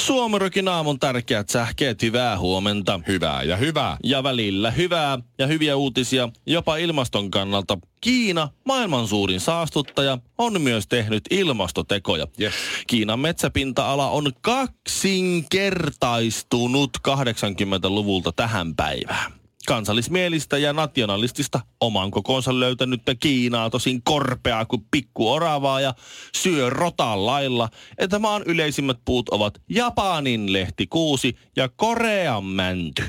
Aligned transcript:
Suomerokin 0.00 0.68
aamun 0.68 0.98
tärkeät 0.98 1.48
sähkeet, 1.48 2.02
hyvää 2.02 2.38
huomenta. 2.38 3.00
Hyvää 3.08 3.42
ja 3.42 3.56
hyvää. 3.56 3.96
Ja 4.04 4.22
välillä 4.22 4.70
hyvää 4.70 5.18
ja 5.38 5.46
hyviä 5.46 5.76
uutisia 5.76 6.28
jopa 6.46 6.76
ilmaston 6.76 7.30
kannalta. 7.30 7.78
Kiina, 8.00 8.48
maailman 8.64 9.08
suurin 9.08 9.40
saastuttaja, 9.40 10.18
on 10.38 10.62
myös 10.62 10.86
tehnyt 10.86 11.24
ilmastotekoja. 11.30 12.26
Yes. 12.40 12.54
Kiinan 12.86 13.20
metsäpinta-ala 13.20 14.10
on 14.10 14.32
kaksinkertaistunut 14.40 16.90
80-luvulta 17.08 18.32
tähän 18.32 18.76
päivään. 18.76 19.39
Kansallismielistä 19.66 20.58
ja 20.58 20.72
nationalistista 20.72 21.60
oman 21.80 22.10
kokonsa 22.10 22.60
löytänyt 22.60 23.02
Kiinaa 23.20 23.70
tosin 23.70 24.02
korpeaa 24.02 24.64
kuin 24.64 24.86
pikku 24.90 25.32
oravaa 25.32 25.80
ja 25.80 25.94
syö 26.34 26.70
rotan 26.70 27.26
lailla, 27.26 27.68
että 27.98 28.18
maan 28.18 28.42
yleisimmät 28.46 28.98
puut 29.04 29.28
ovat 29.28 29.62
Japanin 29.68 30.52
lehtikuusi 30.52 31.36
ja 31.56 31.68
Korean 31.76 32.44
mänty. 32.44 33.04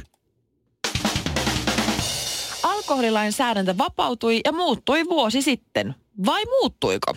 Alkoholilainsäädäntö 2.64 3.78
vapautui 3.78 4.42
ja 4.46 4.52
muuttui 4.52 5.06
vuosi 5.06 5.42
sitten. 5.42 5.96
Vai 6.26 6.46
muuttuiko? 6.46 7.14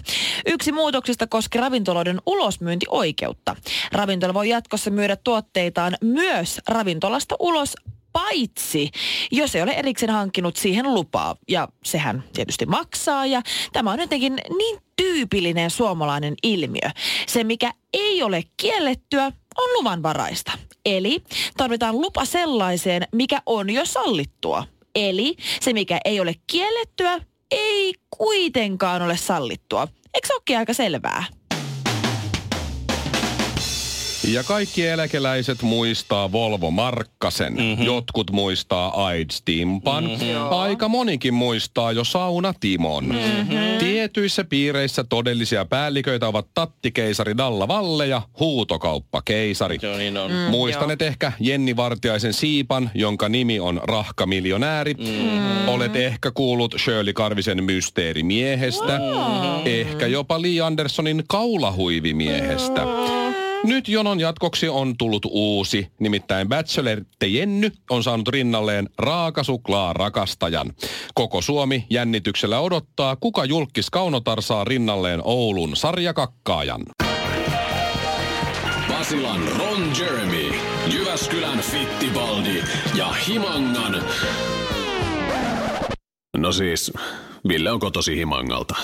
Yksi 0.47 0.73
muutoksista 0.73 1.27
koski 1.27 1.59
ravintoloiden 1.59 2.21
ulosmyyntioikeutta. 2.27 3.57
Ravintola 3.93 4.35
voi 4.35 4.49
jatkossa 4.49 4.91
myydä 4.91 5.17
tuotteitaan 5.17 5.97
myös 6.01 6.61
ravintolasta 6.69 7.37
ulos 7.39 7.75
paitsi 8.15 8.91
jos 9.31 9.55
ei 9.55 9.63
ole 9.63 9.71
erikseen 9.71 10.13
hankkinut 10.13 10.57
siihen 10.57 10.95
lupaa. 10.95 11.37
Ja 11.49 11.69
sehän 11.85 12.25
tietysti 12.33 12.67
maksaa 12.67 13.27
ja 13.27 13.43
tämä 13.73 13.93
on 13.93 14.01
jotenkin 14.01 14.39
niin 14.59 14.79
tyypillinen 14.97 15.71
suomalainen 15.71 16.35
ilmiö. 16.43 16.91
Se, 17.27 17.45
mikä 17.45 17.73
ei 17.93 18.23
ole 18.23 18.43
kiellettyä, 18.57 19.27
on 19.59 19.71
luvanvaraista. 19.79 20.53
Eli 20.87 21.23
tarvitaan 21.57 22.01
lupa 22.01 22.25
sellaiseen, 22.25 23.03
mikä 23.13 23.43
on 23.47 23.71
jo 23.71 23.85
sallittua. 23.85 24.67
Eli 24.95 25.37
se, 25.61 25.73
mikä 25.73 26.01
ei 26.05 26.21
ole 26.21 26.35
kiellettyä, 26.47 27.21
ei 27.51 27.95
kuitenkaan 28.11 29.03
ole 29.03 29.17
sallittua. 29.17 29.89
Eikö 30.15 30.27
se 30.27 30.35
olekin 30.35 30.59
aika 30.59 30.75
selvää? 30.75 31.25
Ja 34.33 34.45
kaikki 34.45 34.87
eläkeläiset 34.87 35.63
muistaa 35.63 36.33
Volvo 36.33 36.71
Markkasen. 36.71 37.53
Mm-hmm. 37.53 37.85
Jotkut 37.85 38.31
muistaa 38.31 39.05
AIDS 39.07 39.43
Timpan. 39.45 40.05
Mm-hmm. 40.05 40.53
Aika 40.53 40.89
monikin 40.89 41.35
muistaa 41.35 41.93
jo 41.93 42.05
Sauna 42.05 42.55
Timon. 42.61 43.05
Mm-hmm. 43.05 43.79
Tietyissä 43.79 44.45
piireissä 44.45 45.05
todellisia 45.05 45.65
päälliköitä 45.65 46.29
ovat 46.29 46.47
tattikeisari 46.55 47.37
Dalla 47.37 47.69
Valle 47.69 48.07
ja 48.07 48.23
huutokauppa 48.41 49.23
keisari. 49.25 49.79
Joo, 49.83 49.97
niin 49.97 50.17
on. 50.17 50.31
Mm, 50.31 50.37
Muistanet 50.37 51.03
ehkä 51.03 51.33
Jenni 51.41 51.77
Vartiaisen 51.77 52.33
siipan, 52.33 52.91
jonka 52.95 53.29
nimi 53.29 53.61
on 53.61 53.81
Rahka 53.83 54.27
miljonääri. 54.27 54.95
Mm-hmm. 54.95 55.69
Olet 55.69 55.97
ehkä 55.97 56.31
kuullut 56.31 56.75
Shirley 56.79 57.13
Karvisen 57.13 57.65
mysteerimiehestä. 57.65 58.99
Mm-hmm. 58.99 59.63
Ehkä 59.65 60.07
jopa 60.07 60.43
Lee 60.43 60.61
Andersonin 60.61 61.25
kaulahuivimiehestä. 61.29 62.85
Mm-hmm. 62.85 63.24
Nyt 63.65 63.89
jonon 63.89 64.21
jatkoksi 64.21 64.69
on 64.69 64.97
tullut 64.97 65.27
uusi, 65.31 65.89
nimittäin 66.01 66.49
Bachelorette 66.49 67.27
Jenny 67.27 67.71
on 67.91 68.03
saanut 68.03 68.29
rinnalleen 68.29 68.89
raakasuklaa 68.99 69.93
rakastajan. 69.93 70.73
Koko 71.15 71.43
Suomi 71.43 71.87
jännityksellä 71.91 72.61
odottaa, 72.61 73.17
kuka 73.17 73.45
julkis 73.45 73.91
Kaunotar 73.91 74.43
saa 74.43 74.65
rinnalleen 74.65 75.21
Oulun 75.25 75.77
sarjakakkaajan. 75.77 76.83
Basilan 78.89 79.43
Ron 79.59 79.93
Jeremy, 79.99 80.55
Jyväskylän 80.95 81.59
Fittibaldi 81.59 82.63
ja 82.95 83.13
Himangan... 83.29 84.05
No 86.37 86.53
siis, 86.53 86.93
Ville 87.49 87.71
on 87.71 87.81
kotosi 87.81 88.17
Himangalta. 88.17 88.75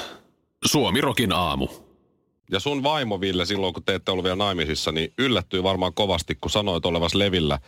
Suomirokin 0.64 1.32
aamu. 1.32 1.69
Ja 2.50 2.61
sun 2.61 2.83
vaimo 2.83 3.21
Ville 3.21 3.47
silloin, 3.47 3.75
kun 3.75 3.83
te 3.83 3.94
ette 3.94 4.11
ollut 4.11 4.25
vielä 4.25 4.37
naimisissa, 4.37 4.93
niin 4.93 5.12
yllättyi 5.19 5.62
varmaan 5.62 5.94
kovasti, 5.94 6.38
kun 6.41 6.50
sanoit 6.50 6.87
olevas 6.87 7.15
levillä 7.15 7.59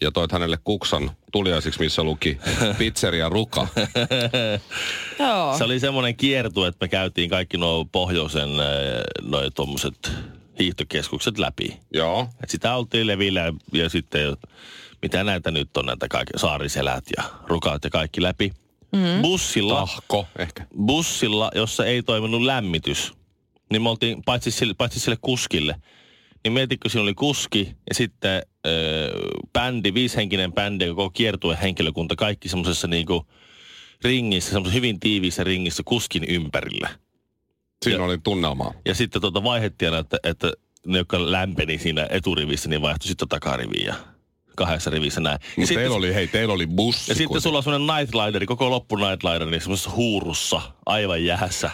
ja 0.00 0.10
toit 0.12 0.32
hänelle 0.32 0.58
kuksan 0.64 1.10
tuliaisiksi, 1.32 1.80
missä 1.80 2.02
luki 2.02 2.38
pizzeria 2.78 3.28
Ruka. 3.28 3.68
Joo. 5.18 5.58
Se 5.58 5.64
oli 5.64 5.80
semmoinen 5.80 6.16
kiertu, 6.16 6.64
että 6.64 6.84
me 6.84 6.88
käytiin 6.88 7.30
kaikki 7.30 7.56
nuo 7.56 7.84
pohjoisen 7.84 8.48
noin 9.22 9.52
tuommoiset 9.54 10.12
hiihtokeskukset 10.58 11.38
läpi. 11.38 11.80
Joo. 11.92 12.28
Et 12.42 12.50
sitä 12.50 12.74
oltiin 12.74 13.06
levillä 13.06 13.52
ja, 13.72 13.88
sitten, 13.88 14.36
mitä 15.02 15.24
näitä 15.24 15.50
nyt 15.50 15.76
on, 15.76 15.86
näitä 15.86 16.08
kaikki 16.08 16.32
saariselät 16.38 17.04
ja 17.16 17.24
rukaat 17.46 17.84
ja 17.84 17.90
kaikki 17.90 18.22
läpi. 18.22 18.52
Mm. 18.92 19.22
Bussilla, 19.22 19.74
Tahko 19.74 20.26
ehkä. 20.38 20.66
bussilla, 20.86 21.50
jossa 21.54 21.86
ei 21.86 22.02
toiminut 22.02 22.42
lämmitys, 22.42 23.12
niin 23.70 23.82
me 23.82 23.88
oltiin, 23.90 24.22
paitsi 24.24 24.50
sille, 24.50 24.74
paitsi 24.78 25.00
sille 25.00 25.16
kuskille, 25.20 25.74
niin 26.44 26.52
mietitkö, 26.52 26.88
siinä 26.88 27.02
oli 27.02 27.14
kuski 27.14 27.76
ja 27.88 27.94
sitten 27.94 28.42
öö, 28.66 29.18
bändi, 29.52 29.94
viishenkinen 29.94 30.52
bändi, 30.52 30.88
koko 30.88 31.10
kiertue 31.10 31.58
henkilökunta, 31.62 32.16
kaikki 32.16 32.48
semmoisessa 32.48 32.86
niinku 32.86 33.26
ringissä, 34.04 34.50
semmoisessa 34.50 34.74
hyvin 34.76 35.00
tiiviissä 35.00 35.44
ringissä 35.44 35.82
kuskin 35.86 36.24
ympärillä. 36.24 36.88
Siinä 37.84 37.98
Ja- 37.98 38.04
oli 38.04 38.18
tunnelmaa. 38.18 38.74
Ja 38.86 38.94
sitten 38.94 39.20
tuota 39.20 39.42
vaihdettiin 39.44 39.88
aina, 39.88 39.98
että, 40.00 40.16
että 40.24 40.52
ne, 40.86 40.98
jotka 40.98 41.32
lämpeni 41.32 41.78
siinä 41.78 42.06
eturivissä, 42.10 42.68
niin 42.68 42.82
vaihtui 42.82 43.08
sitten 43.08 43.28
takariviin 43.28 43.86
ja 43.86 43.94
kahdessa 44.56 44.90
rivissä 44.90 45.20
näin. 45.20 45.38
Ja 45.42 45.46
Mutta 45.56 45.66
sitten, 45.68 45.76
teillä 45.82 45.96
oli, 45.96 46.14
hei, 46.14 46.28
teillä 46.28 46.54
oli 46.54 46.66
bussi. 46.66 47.10
ja 47.10 47.14
sitten 47.14 47.40
sulla 47.40 47.56
on 47.58 47.62
semmoinen 47.64 47.96
nightlineri, 47.96 48.46
koko 48.46 48.70
loppu 48.70 48.96
nightlineri, 48.96 49.60
semmoisessa 49.60 49.90
huurussa, 49.90 50.60
aivan 50.86 51.24
jäässä. 51.24 51.70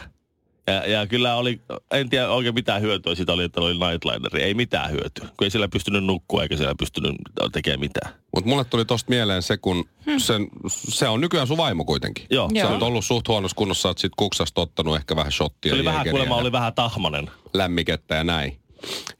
Ja, 0.66 0.86
ja 0.86 1.06
kyllä 1.06 1.36
oli, 1.36 1.60
en 1.90 2.08
tiedä 2.10 2.28
oikein 2.28 2.54
mitään 2.54 2.82
hyötyä 2.82 3.14
siitä 3.14 3.32
oli, 3.32 3.44
että 3.44 3.60
oli 3.60 3.72
nightlineri. 3.72 4.42
Ei 4.42 4.54
mitään 4.54 4.90
hyötyä, 4.90 5.28
kun 5.36 5.44
ei 5.44 5.50
siellä 5.50 5.68
pystynyt 5.68 6.04
nukkua 6.04 6.42
eikä 6.42 6.56
siellä 6.56 6.74
pystynyt 6.78 7.16
tekemään 7.52 7.80
mitään. 7.80 8.14
Mutta 8.34 8.48
mulle 8.50 8.64
tuli 8.64 8.84
tosta 8.84 9.10
mieleen 9.10 9.42
se, 9.42 9.56
kun 9.56 9.84
sen, 10.18 10.48
se 10.68 11.08
on 11.08 11.20
nykyään 11.20 11.46
sun 11.46 11.56
vaimo 11.56 11.84
kuitenkin. 11.84 12.26
Joo, 12.30 12.50
Se 12.54 12.64
on 12.66 12.82
ollut 12.82 13.04
suht 13.04 13.28
huonossa 13.28 13.54
kunnossa, 13.56 13.90
että 13.90 14.00
sit 14.00 14.12
kuksasta 14.16 14.60
ottanut 14.60 14.96
ehkä 14.96 15.16
vähän 15.16 15.32
shottia, 15.32 15.70
Se 15.70 15.74
oli 15.74 15.84
vähän, 15.84 16.08
kuulemma 16.10 16.36
oli 16.36 16.52
vähän 16.52 16.74
tahmanen. 16.74 17.30
lämmikettä 17.54 18.14
ja 18.14 18.24
näin. 18.24 18.58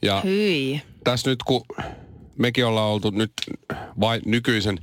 Ja 0.03 0.21
Hyi. 0.21 0.83
tässä 1.05 1.31
nyt 1.31 1.43
kun 1.43 1.65
mekin 2.39 2.67
ollaan 2.67 2.91
oltu 2.91 3.11
nyt 3.11 3.33
vai, 4.01 4.21
nykyisen, 4.27 4.79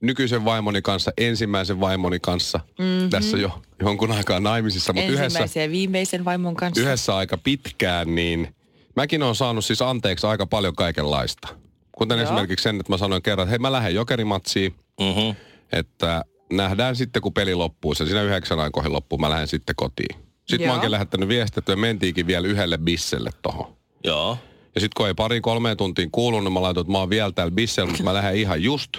nykyisen 0.00 0.44
vaimoni 0.44 0.82
kanssa, 0.82 1.12
ensimmäisen 1.18 1.80
vaimoni 1.80 2.18
kanssa 2.20 2.60
mm-hmm. 2.78 3.10
tässä 3.10 3.36
jo 3.36 3.62
jonkun 3.82 4.12
aikaa 4.12 4.40
naimisissa, 4.40 4.92
mutta 4.92 5.06
yhdessä, 5.06 5.24
Ensimmäisen 5.24 5.62
ja 5.62 5.70
viimeisen 5.70 6.24
vaimon 6.24 6.54
kanssa. 6.56 6.80
yhdessä 6.82 7.16
aika 7.16 7.38
pitkään, 7.38 8.14
niin 8.14 8.54
mäkin 8.96 9.22
olen 9.22 9.34
saanut 9.34 9.64
siis 9.64 9.82
anteeksi 9.82 10.26
aika 10.26 10.46
paljon 10.46 10.74
kaikenlaista. 10.76 11.48
Kuten 11.92 12.18
Joo. 12.18 12.24
esimerkiksi 12.24 12.62
sen, 12.62 12.80
että 12.80 12.92
mä 12.92 12.96
sanoin 12.98 13.22
kerran, 13.22 13.44
että 13.44 13.50
hei 13.50 13.58
mä 13.58 13.72
lähden 13.72 13.94
jokerimatsiin, 13.94 14.74
Mm-hmm. 15.00 15.34
että 15.72 16.24
nähdään 16.52 16.96
sitten 16.96 17.22
kun 17.22 17.32
peli 17.32 17.54
loppuu. 17.54 17.94
Se 17.94 18.04
siinä 18.06 18.22
yhdeksän 18.22 18.60
aikoihin 18.60 18.92
loppuu, 18.92 19.18
mä 19.18 19.30
lähden 19.30 19.48
sitten 19.48 19.76
kotiin. 19.76 20.18
Sitten 20.48 20.60
mä 20.60 20.64
Joo. 20.64 20.72
oonkin 20.72 20.90
lähettänyt 20.90 21.28
viestiä, 21.28 21.58
että 21.60 21.76
me 21.76 21.80
mentiinkin 21.80 22.26
vielä 22.26 22.46
yhdelle 22.48 22.78
bisselle 22.78 23.30
tohon. 23.42 23.76
Joo. 24.04 24.38
Ja 24.74 24.80
sitten 24.80 24.94
kun 24.96 25.06
ei 25.06 25.14
pari 25.14 25.40
kolmeen 25.40 25.76
tuntiin 25.76 26.10
kuulunut, 26.10 26.44
niin 26.44 26.52
mä 26.52 26.62
laitoin, 26.62 26.82
että 26.84 26.92
mä 26.92 26.98
oon 26.98 27.10
vielä 27.10 27.32
täällä 27.32 27.50
bissellä, 27.50 27.90
mutta 27.90 28.02
mä 28.04 28.14
lähden 28.14 28.36
ihan 28.36 28.62
just. 28.62 28.90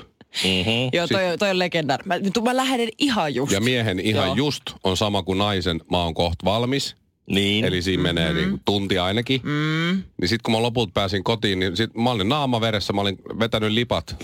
Mm-hmm. 0.43 0.89
Joo, 0.97 1.07
toi, 1.07 1.37
toi 1.39 1.49
on 1.49 1.59
legendaari. 1.59 2.03
Mä, 2.05 2.19
nyt 2.19 2.33
mä 2.43 2.57
lähden 2.57 2.89
ihan 2.97 3.35
just. 3.35 3.51
Ja 3.51 3.61
miehen 3.61 3.99
ihan 3.99 4.25
Joo. 4.27 4.35
just 4.35 4.63
on 4.83 4.97
sama 4.97 5.23
kuin 5.23 5.37
naisen, 5.37 5.81
mä 5.91 6.03
oon 6.03 6.13
kohta 6.13 6.45
valmis. 6.45 6.95
Niin. 7.29 7.65
Eli 7.65 7.81
siinä 7.81 8.03
menee 8.03 8.33
niin 8.33 8.61
tunti 8.65 8.99
ainakin. 8.99 9.41
Mm. 9.43 10.03
Niin 10.21 10.29
sitten 10.29 10.43
kun 10.43 10.51
mä 10.51 10.61
lopulta 10.61 10.91
pääsin 10.93 11.23
kotiin, 11.23 11.59
niin 11.59 11.77
sit 11.77 11.95
mä 11.95 12.11
olin 12.11 12.29
naama 12.29 12.61
veressä, 12.61 12.93
mä 12.93 13.01
olin 13.01 13.17
vetänyt 13.39 13.71
lipat 13.71 14.15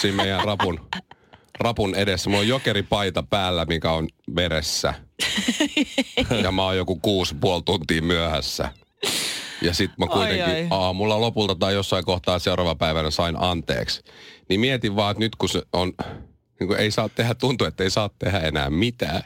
siinä 0.00 0.16
meidän 0.16 0.44
rapun, 0.44 0.80
rapun 1.60 1.94
edessä. 1.94 2.30
Mulla 2.30 2.40
on 2.40 2.48
jokeripaita 2.48 3.22
päällä, 3.22 3.64
mikä 3.64 3.92
on 3.92 4.08
veressä. 4.36 4.94
ja 6.42 6.52
mä 6.52 6.64
oon 6.64 6.76
joku 6.76 6.96
kuusi 6.96 7.34
puoli 7.34 7.62
tuntia 7.62 8.02
myöhässä. 8.02 8.68
Ja 9.62 9.74
sit 9.74 9.90
mä 9.98 10.06
kuitenkin 10.06 10.44
Ai, 10.44 10.54
ai. 10.54 10.66
aamulla 10.70 11.20
lopulta 11.20 11.54
tai 11.54 11.74
jossain 11.74 12.04
kohtaa 12.04 12.38
seuraava 12.38 12.74
päivänä 12.74 13.10
sain 13.10 13.36
anteeksi. 13.38 14.02
Niin 14.50 14.60
mietin 14.60 14.96
vaan, 14.96 15.10
että 15.10 15.20
nyt 15.20 15.36
kun 15.36 15.48
se 15.48 15.62
on, 15.72 15.92
niin 16.60 16.68
kun 16.68 16.76
ei 16.76 16.90
saa 16.90 17.08
tehdä, 17.08 17.34
tuntuu, 17.34 17.66
että 17.66 17.84
ei 17.84 17.90
saa 17.90 18.10
tehdä 18.18 18.38
enää 18.38 18.70
mitään. 18.70 19.22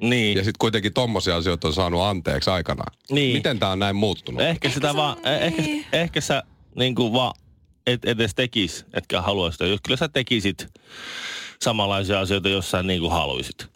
Niin. 0.00 0.36
Ja 0.36 0.44
sitten 0.44 0.58
kuitenkin 0.58 0.92
tommosia 0.92 1.36
asioita 1.36 1.68
on 1.68 1.74
saanut 1.74 2.02
anteeksi 2.02 2.50
aikanaan. 2.50 2.96
Niin. 3.10 3.36
Miten 3.36 3.58
tää 3.58 3.70
on 3.70 3.78
näin 3.78 3.96
muuttunut? 3.96 4.42
Ehkä, 4.42 4.70
sitä 4.70 4.90
se 4.90 4.96
vaan, 4.96 5.16
on 5.18 5.26
ehkä, 5.26 5.62
niin. 5.62 5.86
ehkä 5.92 6.20
sä 6.20 6.42
niin 6.76 6.94
kuin 6.94 7.12
vaan 7.12 7.34
et 7.86 8.04
edes 8.04 8.34
tekis, 8.34 8.86
etkä 8.94 9.22
haluaisi 9.22 9.54
sitä. 9.54 9.66
Jos 9.66 9.80
kyllä 9.82 9.96
sä 9.96 10.08
tekisit 10.08 10.66
samanlaisia 11.62 12.20
asioita, 12.20 12.48
jos 12.48 12.70
sä 12.70 12.82
niin 12.82 13.00
kuin 13.00 13.12
haluisit. 13.12 13.66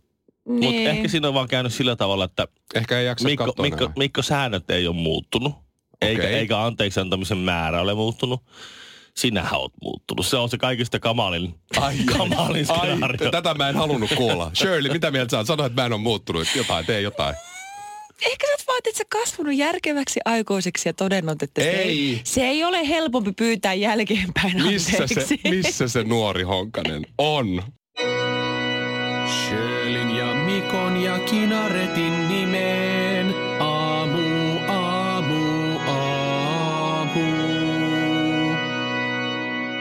Niin. 0.49 0.65
Mutta 0.65 0.91
ehkä 0.91 1.09
siinä 1.09 1.29
on 1.29 1.35
vaan 1.35 1.49
käynyt 1.49 1.75
sillä 1.75 1.97
tavalla, 1.97 2.25
että 2.25 2.49
Ehkä 2.75 2.99
ei 2.99 3.07
jaksa 3.07 3.29
Mikko, 3.29 3.45
katsoa 3.45 3.63
Mikko, 3.63 3.85
enää. 3.85 3.95
Mikko 3.97 4.23
säännöt 4.23 4.71
ei 4.71 4.87
ole 4.87 4.97
muuttunut. 4.97 5.55
Eikä, 6.01 6.23
Okei. 6.23 6.35
eikä 6.35 6.63
anteeksi 6.63 7.01
antamisen 7.01 7.39
määrä 7.39 7.81
ole 7.81 7.95
muuttunut. 7.95 8.43
Sinähän 9.17 9.61
oot 9.61 9.73
muuttunut. 9.83 10.27
Se 10.27 10.37
on 10.37 10.49
se 10.49 10.59
kaikista 10.59 10.99
kamalin, 11.01 11.55
Ai, 11.81 11.97
kamalin 12.19 12.67
ai, 12.71 12.79
skenaario. 12.79 13.31
tätä 13.31 13.55
mä 13.55 13.69
en 13.69 13.77
halunnut 13.77 14.11
kuulla. 14.17 14.51
Shirley, 14.55 14.93
mitä 14.93 15.11
mieltä 15.11 15.31
sä 15.31 15.37
oot? 15.39 15.47
Sano, 15.47 15.67
että 15.67 15.83
mä 15.83 15.87
en 15.87 15.93
ole 15.93 16.01
muuttunut. 16.01 16.43
Että 16.43 16.59
Jotain, 16.59 16.87
tee 16.87 17.01
jotain. 17.01 17.35
Ehkä 18.27 18.47
sä 18.47 18.53
oot 18.53 18.67
vaan, 18.67 18.79
että 18.85 18.99
sä 18.99 19.05
kasvanut 19.09 19.55
järkeväksi 19.55 20.21
aikuiseksi 20.25 20.89
ja 20.89 20.93
todennut, 20.93 21.43
että 21.43 21.63
se 21.63 21.71
Ei. 21.71 21.89
ei, 21.89 22.21
se 22.25 22.41
ei 22.41 22.65
ole 22.65 22.89
helpompi 22.89 23.33
pyytää 23.33 23.75
jälkeenpäin 23.75 24.63
Missä 24.67 25.07
se, 25.07 25.27
missä 25.51 25.89
se 25.89 26.05
nuori 26.05 26.43
Honkanen 26.43 27.07
on? 27.19 27.63
Sjölin 29.49 30.17
ja 30.17 30.35
Mikon 30.35 30.97
ja 30.97 31.19
Kinaretin 31.19 32.29
nimeen. 32.29 32.96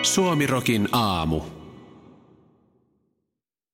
Suomirokin 0.05 0.89
aamu. 0.91 1.41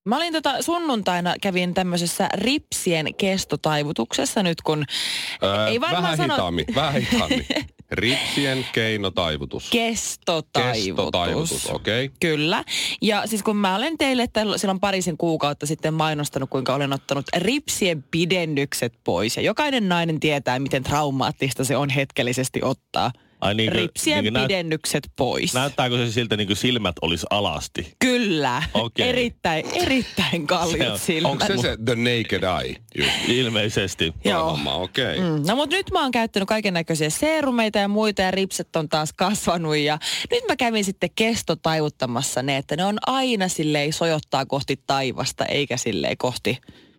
Mä 0.06 0.18
olin 0.18 0.34
tota 0.34 0.62
sunnuntaina, 0.62 1.36
kävin 1.42 1.74
tämmöisessä 1.74 2.30
ripsien 2.34 3.16
kestotaivutuksessa 3.16 4.44
nyt, 4.44 4.62
kun 4.62 4.86
Öö, 5.44 5.68
ei 5.68 5.82
varmaan 5.82 6.04
vähän 6.04 6.18
sano... 6.18 6.34
hitaammin, 6.34 6.66
vähän 6.76 7.02
hitaammin. 7.02 7.46
Ripsien 7.92 8.66
keinotaivutus. 8.74 9.70
Kestotaivutus. 9.70 10.86
Kestotaivutus, 10.86 11.70
okei. 11.70 12.06
Okay. 12.06 12.18
Kyllä. 12.20 12.64
Ja 13.02 13.24
siis 13.26 13.44
kun 13.44 13.58
mä 13.58 13.76
olen 13.76 13.98
teille 13.98 14.28
silloin 14.56 14.80
parisen 14.80 15.18
kuukautta 15.18 15.66
sitten 15.66 15.94
mainostanut, 15.94 16.50
kuinka 16.50 16.76
olen 16.76 16.94
ottanut 16.94 17.26
ripsien 17.38 18.04
pidennykset 18.12 18.94
pois. 19.04 19.38
Ja 19.38 19.44
jokainen 19.44 19.90
nainen 19.90 20.20
tietää, 20.20 20.60
miten 20.60 20.84
traumaattista 20.84 21.64
se 21.64 21.78
on 21.78 21.90
hetkellisesti 21.90 22.60
ottaa 22.64 23.12
Ai 23.42 23.56
niin 23.56 23.72
kuin- 23.72 23.82
ripsien 23.82 24.24
niin 24.24 24.34
kuin 24.34 24.42
näyt- 24.42 24.48
pidennykset 24.48 25.12
pois. 25.18 25.54
Näyttääkö 25.54 25.98
se 26.06 26.12
siltä 26.12 26.38
niin 26.38 26.48
kuin 26.48 26.58
silmät 26.58 26.96
olisi 27.02 27.26
alasti? 27.30 27.96
Kyllä. 28.00 28.64
Okei. 28.74 29.10
Erittäin, 29.10 29.66
erittäin 29.74 30.48
Se 30.78 30.92
on- 30.92 31.00
silmät. 31.00 31.32
Onko 31.32 31.46
se 31.48 31.58
se 31.58 31.78
The 31.86 31.96
Naked 31.96 32.44
Eye? 32.64 32.76
Just. 32.98 33.10
Ilmeisesti. 33.28 34.14
Joo. 34.26 34.60
Okei. 34.66 35.18
Okay. 35.20 35.40
Mm. 35.40 35.44
No 35.48 35.56
mutta 35.56 35.76
nyt 35.76 35.92
mä 35.92 36.02
oon 36.02 36.12
käyttänyt 36.12 36.48
kaiken 36.50 36.74
näköisiä 36.74 37.10
seerumeita 37.10 37.80
ja 37.80 37.88
muita 37.88 38.22
ja 38.22 38.32
ripset 38.32 38.76
on 38.76 38.90
taas 38.90 39.14
kasvanut 39.14 39.78
ja 39.78 40.00
nyt 40.32 40.44
mä 40.48 40.56
kävin 40.56 40.84
sitten 40.86 41.10
kestotaivuttamassa 41.16 42.44
ne, 42.44 42.58
että 42.58 42.76
ne 42.76 42.86
on 42.86 42.98
aina 43.08 43.48
silleen 43.48 43.94
sojottaa 43.94 44.46
kohti 44.46 44.80
taivasta 44.88 45.46
eikä 45.46 45.78
silleen 45.78 46.18
kohti 46.18 46.58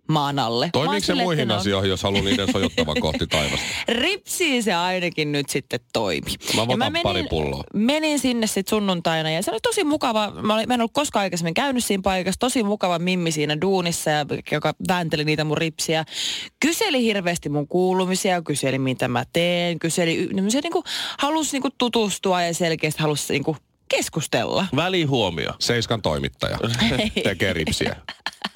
maan 0.08 0.38
alle. 0.38 0.66
Mä 0.66 0.70
Toimiiko 0.72 1.04
se 1.06 1.14
muihin 1.14 1.50
on- 1.50 1.56
asioihin, 1.58 1.90
jos 1.90 2.02
haluaa 2.02 2.22
niiden 2.24 2.52
sojottavan 2.52 3.00
kohti 3.00 3.26
taivasta? 3.26 3.66
Ripsiin 3.88 4.62
se 4.62 4.74
ainakin 4.74 5.32
nyt 5.32 5.48
sitten 5.48 5.80
toimi. 5.92 6.30
Mä 6.56 6.62
Ja 6.62 6.62
otan 6.62 6.92
pari 7.02 7.24
pulloa. 7.30 7.64
menin 7.74 8.18
sinne 8.18 8.46
sitten 8.46 8.70
sunnuntaina 8.70 9.30
ja 9.30 9.42
se 9.42 9.50
oli 9.50 9.60
tosi 9.62 9.84
mukava. 9.84 10.30
Mä, 10.42 10.54
olin, 10.54 10.68
mä 10.68 10.74
en 10.74 10.80
ollut 10.80 10.92
koskaan 10.94 11.22
aikaisemmin 11.22 11.54
käynyt 11.54 11.84
siinä 11.84 12.00
paikassa. 12.02 12.38
Tosi 12.38 12.62
mukava 12.62 12.98
mimmi 12.98 13.32
siinä 13.32 13.60
duunissa, 13.60 14.10
ja, 14.10 14.26
joka 14.52 14.74
väänteli 14.88 15.24
niitä 15.24 15.44
mun 15.44 15.58
ripsiä. 15.58 16.04
Kyseli 16.60 17.02
hirveästi 17.02 17.48
mun 17.48 17.68
kuulumisia, 17.68 18.42
kyseli 18.42 18.78
mitä 18.78 19.08
mä 19.08 19.24
teen. 19.32 19.78
Kyseli, 19.78 20.28
niin 20.32 20.50
se 20.50 20.60
niinku, 20.60 20.84
halusi 21.18 21.52
niinku 21.52 21.68
tutustua 21.78 22.42
ja 22.42 22.54
selkeästi 22.54 23.02
halusi 23.02 23.32
niinku 23.32 23.56
keskustella. 23.88 24.66
Välihuomio. 24.76 25.52
Seiskan 25.58 26.02
toimittaja 26.02 26.58
tekee 27.24 27.52
ripsiä. 27.52 27.96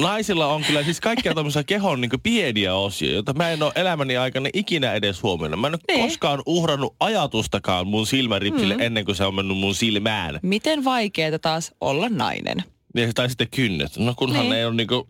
Naisilla 0.01 0.47
on 0.47 0.63
kyllä 0.65 0.83
siis 0.83 1.01
kaikkia 1.01 1.35
tämmöisiä 1.35 1.65
kehon 1.65 2.01
niin 2.01 2.11
pieniä 2.23 2.75
osia, 2.75 3.13
joita 3.13 3.33
mä 3.33 3.51
en 3.51 3.63
ole 3.63 3.73
elämäni 3.75 4.17
aikana 4.17 4.49
ikinä 4.53 4.93
edes 4.93 5.23
huomioinut. 5.23 5.61
Mä 5.61 5.67
en 5.67 5.75
ole 5.75 5.81
Niin. 5.97 6.09
koskaan 6.09 6.43
uhrannut 6.47 6.95
ajatustakaan 7.01 7.87
mun 7.87 8.07
silmäripsille 8.07 8.75
mm. 8.75 8.81
ennen 8.81 9.05
kuin 9.05 9.15
se 9.17 9.25
on 9.25 9.35
mennyt 9.35 9.57
mun 9.57 9.75
silmään. 9.75 10.39
Miten 10.43 10.85
vaikeeta 10.85 11.39
taas 11.39 11.73
olla 11.81 12.09
nainen. 12.09 12.57
Niin, 12.95 13.15
tai 13.15 13.29
sitten 13.29 13.49
kynnet. 13.57 13.97
No 13.97 14.15
kunhan 14.17 14.41
Niin. 14.41 14.51
ne 14.51 14.59
ei 14.59 14.65
ole 14.65 14.75
niinku 14.75 15.09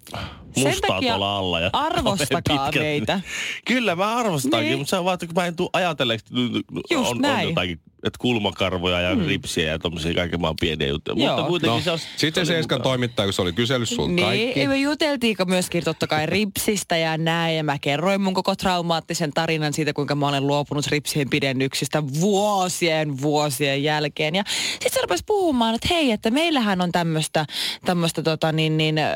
mustaa 0.56 1.00
tuolla 1.00 1.38
alla. 1.38 1.60
Ja 1.60 1.70
arvostakaa 1.86 2.70
meitä. 2.78 3.20
Kyllä 3.64 3.96
mä 3.96 4.16
arvostankin, 4.16 4.68
Niin. 4.68 4.78
mutta 4.78 4.90
se 4.90 4.96
on 4.96 5.04
vaan, 5.04 5.14
että 5.14 5.26
kun 5.26 5.34
mä 5.34 5.46
en 5.46 5.56
tule 5.56 5.70
ajatelleeksi, 5.72 6.26
että 6.26 6.74
Just 6.94 7.10
on, 7.10 7.24
on 7.24 7.42
jotakin, 7.42 7.80
että 8.04 8.18
kulmakarvoja 8.18 9.00
ja 9.00 9.14
mm. 9.16 9.26
ripsiä 9.26 9.70
ja 9.70 9.78
tommosia 9.78 10.14
kaiken 10.14 10.40
maan 10.40 10.54
pieniä 10.60 10.88
juttuja. 10.88 11.24
Joo. 11.24 11.36
Mutta 11.36 11.48
kuitenkin 11.48 11.76
No, 11.76 11.80
se 11.82 11.90
on... 11.90 11.98
sitten 12.16 12.46
se 12.46 12.60
mukava. 12.62 12.82
toimittaja, 12.82 13.26
kun 13.26 13.32
se 13.32 13.42
oli 13.42 13.52
kysellyt 13.52 13.88
sun 13.88 14.16
Niin, 14.16 14.26
kaikki. 14.26 14.68
me 14.68 14.76
juteltiinko 14.78 15.44
myöskin 15.44 15.84
totta 15.84 16.06
kai 16.06 16.26
ripsistä 16.26 16.96
ja 16.96 17.18
näin. 17.18 17.56
Ja 17.56 17.64
mä 17.64 17.78
kerroin 17.78 18.20
mun 18.20 18.34
koko 18.34 18.56
traumaattisen 18.56 19.32
tarinan 19.32 19.72
siitä, 19.72 19.92
kuinka 19.92 20.14
mä 20.14 20.28
olen 20.28 20.46
luopunut 20.46 20.86
ripsien 20.86 21.30
pidennyksistä 21.30 22.02
vuosien 22.20 23.20
vuosien 23.22 23.82
jälkeen. 23.82 24.34
Ja 24.34 24.42
sitten 24.70 24.92
se 24.92 25.00
rupesi 25.00 25.24
puhumaan, 25.26 25.74
että 25.74 25.88
hei, 25.90 26.10
että 26.12 26.30
meillähän 26.30 26.80
on 26.80 26.92
tämmöistä 26.92 27.46
tämmöistä 27.84 28.22
tota 28.22 28.52
niin, 28.52 28.76
niin, 28.76 28.98
äh, 28.98 29.14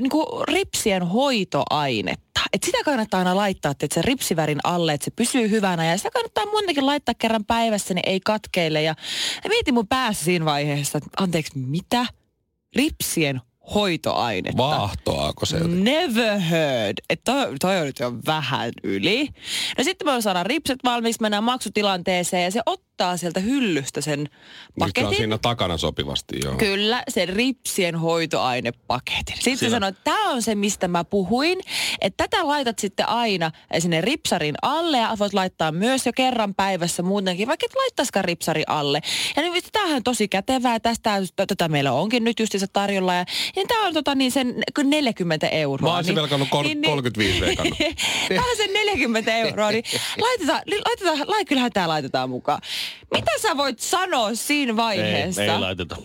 niin 0.00 0.10
kuin 0.10 0.26
ripsien 0.82 1.06
hoitoainetta. 1.06 2.40
Että 2.52 2.66
sitä 2.66 2.78
kannattaa 2.84 3.18
aina 3.18 3.36
laittaa, 3.36 3.70
että 3.70 3.86
se 3.94 4.02
ripsivärin 4.02 4.58
alle, 4.64 4.92
että 4.92 5.04
se 5.04 5.10
pysyy 5.10 5.50
hyvänä. 5.50 5.86
Ja 5.86 5.96
sitä 5.96 6.10
kannattaa 6.10 6.46
muutenkin 6.46 6.86
laittaa 6.86 7.14
kerran 7.18 7.44
päivässä, 7.44 7.94
niin 7.94 8.08
ei 8.08 8.20
katkeile. 8.20 8.82
Ja, 8.82 8.94
ja 9.44 9.48
mietin 9.48 9.74
mun 9.74 9.88
päässä 9.88 10.24
siinä 10.24 10.44
vaiheessa, 10.44 10.98
että 10.98 11.10
anteeksi, 11.16 11.58
mitä? 11.58 12.06
Ripsien 12.76 13.40
hoitoainetta. 13.74 14.62
Vaahtoaako 14.62 15.46
se 15.46 15.56
jotenkin? 15.56 15.84
Never 15.84 16.40
heard. 16.40 16.98
Että 17.10 17.32
toi, 17.32 17.54
toi 17.60 17.78
on 17.78 17.86
nyt 17.86 17.98
jo 17.98 18.12
vähän 18.26 18.72
yli. 18.82 19.28
No 19.78 19.84
sitten 19.84 20.08
me 20.08 20.20
saadaan 20.20 20.46
ripset 20.46 20.78
valmiiksi, 20.84 21.22
mennään 21.22 21.44
maksutilanteeseen 21.44 22.44
ja 22.44 22.50
se 22.50 22.60
ottaa 22.66 22.91
sieltä 23.16 23.40
hyllystä 23.40 24.00
sen 24.00 24.20
Nyt 24.20 24.28
on 24.80 24.86
paketin. 24.86 25.16
siinä 25.16 25.38
takana 25.38 25.78
sopivasti, 25.78 26.36
joo. 26.44 26.54
Kyllä, 26.54 27.02
sen 27.08 27.28
ripsien 27.28 27.94
hoitoainepaketin. 27.96 29.34
Sitten 29.34 29.56
se 29.56 29.58
Siinä- 29.58 29.70
sanoi, 29.70 29.88
että 29.88 30.00
tämä 30.04 30.30
on 30.30 30.42
se, 30.42 30.54
mistä 30.54 30.88
mä 30.88 31.04
puhuin. 31.04 31.60
Että 32.00 32.24
tätä 32.28 32.46
laitat 32.46 32.78
sitten 32.78 33.08
aina 33.08 33.50
sinne 33.78 34.00
ripsarin 34.00 34.54
alle 34.62 34.98
ja 34.98 35.16
voit 35.18 35.34
laittaa 35.34 35.72
myös 35.72 36.06
jo 36.06 36.12
kerran 36.16 36.54
päivässä 36.54 37.02
muutenkin, 37.02 37.48
vaikka 37.48 37.66
et 37.66 37.74
laittaisikaan 37.76 38.24
ripsari 38.24 38.62
alle. 38.66 39.00
Ja 39.36 39.42
niin, 39.42 39.62
tämähän 39.72 39.96
on 39.96 40.02
tosi 40.02 40.28
kätevää. 40.28 40.80
Tästä 40.80 41.18
tätä 41.36 41.68
meillä 41.68 41.92
onkin 41.92 42.24
nyt 42.24 42.40
justiinsa 42.40 42.66
tarjolla. 42.72 43.14
Ja, 43.14 43.24
ja 43.56 43.62
tämä 43.68 43.86
on 43.86 43.94
tota, 43.94 44.14
niin 44.14 44.32
sen 44.32 44.54
40 44.84 45.48
euroa. 45.48 45.90
Mä 45.90 45.96
olisin 45.96 46.14
velkannut 46.14 46.48
kol- 46.48 46.64
35 46.86 47.40
veikannut. 47.40 47.78
Tämä 48.28 48.50
on 48.50 48.56
sen 48.56 48.72
40 48.72 49.36
euroa, 49.36 49.70
niin 49.70 49.84
laitetaan, 50.20 50.62
li- 50.66 50.80
laitetaan, 50.86 51.18
lai, 51.30 51.44
kyllähän 51.44 51.72
tämä 51.72 51.88
laitetaan 51.88 52.30
mukaan. 52.30 52.60
Mitä 53.14 53.30
sä 53.42 53.56
voit 53.56 53.80
sanoa 53.80 54.34
siinä 54.34 54.76
vaiheessa? 54.76 55.42
Ei, 55.42 55.48
ei 55.48 55.58
laiteta. 55.58 55.96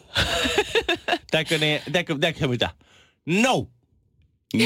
Tääkö, 1.32 1.58
ne, 1.58 1.82
tääkö, 1.92 2.16
tääkö 2.20 2.48
mitä? 2.48 2.70
No! 3.26 3.68
No 4.54 4.64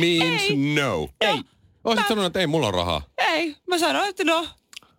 means 0.00 0.42
Ei. 0.42 0.56
no. 0.56 1.08
Ei. 1.20 1.40
Olisit 1.84 2.08
sanonut, 2.08 2.26
että 2.26 2.40
ei 2.40 2.46
mulla 2.46 2.66
ole 2.66 2.76
rahaa. 2.76 3.02
Ei, 3.18 3.56
mä 3.66 3.78
sanoin, 3.78 4.08
että 4.08 4.24
no, 4.24 4.48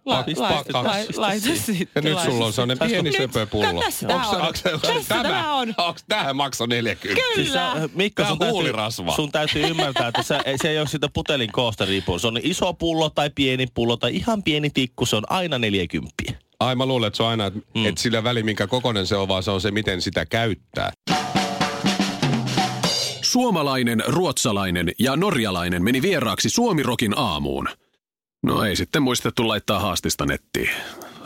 la, 0.07 0.23
Pistä 0.23 0.43
la, 0.43 0.49
kaksi. 0.49 0.73
la, 0.73 1.21
laita 1.21 1.47
sitten. 1.55 1.87
Ja 1.95 2.01
nyt 2.01 2.13
laita 2.13 2.31
sulla 2.31 2.45
on 2.45 2.53
sellainen 2.53 2.87
pieni 2.87 3.09
Nyt- 3.09 3.17
söpö 3.17 3.45
pullo. 3.45 3.81
Tässä 3.83 4.07
tää 4.07 4.17
Onks- 4.17 4.73
on. 4.73 4.79
Tässä 4.81 5.15
tämä 5.23 5.53
on. 5.55 5.73
Onks 5.77 6.03
tähän 6.07 6.35
makso 6.35 6.65
40? 6.65 7.21
Kyllä. 7.21 7.35
Siis 7.35 7.53
sä, 7.53 7.89
Mikko, 7.95 8.23
Tää 8.23 8.29
sun 8.31 8.37
on 8.43 8.63
täytyy, 8.63 9.15
sun 9.15 9.31
täytyy 9.31 9.67
ymmärtää, 9.67 10.07
että 10.07 10.23
se, 10.23 10.39
se 10.61 10.69
ei 10.69 10.79
ole 10.79 10.87
siitä 10.87 11.09
putelin 11.13 11.51
koosta 11.51 11.85
riippuen. 11.85 12.19
Se 12.19 12.27
on 12.27 12.39
iso 12.43 12.73
pullo 12.73 13.09
tai 13.09 13.29
pieni 13.35 13.67
pullo 13.73 13.97
tai 13.97 14.15
ihan 14.15 14.43
pieni 14.43 14.69
tikku, 14.69 15.05
se 15.05 15.15
on 15.15 15.23
aina 15.29 15.57
40. 15.59 16.13
Ai 16.59 16.75
mä 16.75 16.85
luulen, 16.85 17.07
että 17.07 17.17
se 17.17 17.23
on 17.23 17.29
aina, 17.29 17.45
että 17.45 17.59
mm. 17.75 17.85
et 17.85 17.97
sillä 17.97 18.23
väli 18.23 18.43
minkä 18.43 18.67
kokonen 18.67 19.07
se 19.07 19.15
on, 19.15 19.27
vaan 19.27 19.43
se 19.43 19.51
on 19.51 19.61
se, 19.61 19.71
miten 19.71 20.01
sitä 20.01 20.25
käyttää. 20.25 20.91
Suomalainen, 23.21 24.03
ruotsalainen 24.07 24.91
ja 24.99 25.15
norjalainen 25.15 25.83
meni 25.83 26.01
vieraaksi 26.01 26.49
Suomirokin 26.49 27.17
aamuun. 27.17 27.69
No 28.47 28.63
ei 28.63 28.75
sitten 28.75 29.03
muistettu 29.03 29.47
laittaa 29.47 29.79
haastista 29.79 30.25
nettiin. 30.25 30.69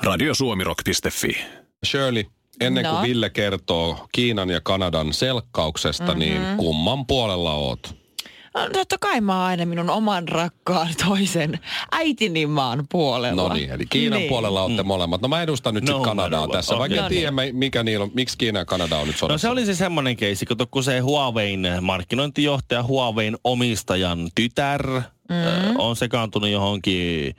Radiosuomirok.fi. 0.04 1.38
Shirley, 1.86 2.24
ennen 2.60 2.86
kuin 2.86 2.96
No. 2.96 3.02
Ville 3.02 3.30
kertoo 3.30 4.08
Kiinan 4.12 4.50
ja 4.50 4.62
Kanadan 4.62 5.14
selkkauksesta, 5.14 6.04
mm-hmm. 6.04 6.20
niin 6.20 6.42
kumman 6.58 7.06
puolella 7.06 7.54
oot? 7.54 8.01
No, 8.56 8.70
totta 8.74 8.96
kai 9.00 9.22
mä 9.22 9.36
oon 9.38 9.46
aina 9.46 9.66
minun 9.66 9.90
oman 9.90 10.28
rakkaan 10.28 10.88
toisen 11.08 11.60
äitini 11.92 12.46
maan 12.46 12.86
puolella. 12.92 13.42
No 13.48 13.54
niin, 13.54 13.72
eli 13.72 13.86
Kiinan 13.90 14.20
Niin. 14.20 14.30
puolella 14.30 14.64
olette 14.64 14.84
molemmat. 14.84 15.22
No 15.22 15.28
mä 15.28 15.42
edustan 15.42 15.74
nyt 15.74 15.84
No, 15.84 15.88
sitten 15.88 16.04
Kanadaa 16.04 16.48
mä- 16.48 16.52
tässä, 16.54 16.78
vaikka 16.78 17.06
okei. 17.06 17.18
en 17.24 17.32
tiedä 17.34 17.52
mikä 17.58 17.84
niillä 17.84 18.04
on, 18.04 18.12
miksi 18.14 18.38
Kiina 18.38 18.60
ja 18.60 18.66
Kanada 18.66 18.98
on 18.98 19.08
nyt 19.08 19.16
No 19.16 19.20
sodassa. 19.20 19.48
se 19.48 19.52
oli 19.52 19.66
se 19.66 19.76
semmoinen 19.76 20.18
keissi, 20.18 20.46
kato, 20.46 20.68
kun 20.72 20.84
se 20.84 21.00
Huawein 21.00 21.68
markkinointijohtaja, 21.82 22.84
Huawein 22.84 23.38
omistajan 23.44 24.30
tytär 24.36 24.88
mm. 25.30 25.76
on 25.78 25.96
sekaantunut 25.96 26.50
johonkin 26.50 27.36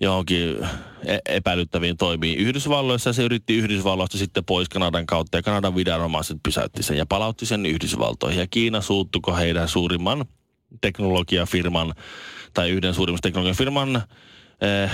johonkin 0.00 0.66
e- 1.04 1.18
epäilyttäviin 1.28 1.96
toimiin 1.96 2.38
Yhdysvalloissa. 2.38 3.12
Se 3.12 3.22
yritti 3.22 3.56
Yhdysvalloista 3.56 4.18
sitten 4.18 4.44
pois 4.44 4.68
Kanadan 4.68 5.06
kautta 5.06 5.38
ja 5.38 5.42
Kanadan 5.42 5.76
viranomaiset 5.76 6.36
pysäytti 6.42 6.82
sen 6.82 6.96
ja 6.96 7.06
palautti 7.06 7.46
sen 7.46 7.66
Yhdysvaltoihin. 7.66 8.40
Ja 8.40 8.46
Kiina 8.46 8.80
suuttuko 8.80 9.36
heidän 9.36 9.68
suurimman 9.68 10.24
teknologiafirman 10.80 11.94
tai 12.54 12.70
yhden 12.70 12.94
suurimmista 12.94 13.26
teknologiafirman 13.26 14.02
eh, 14.60 14.90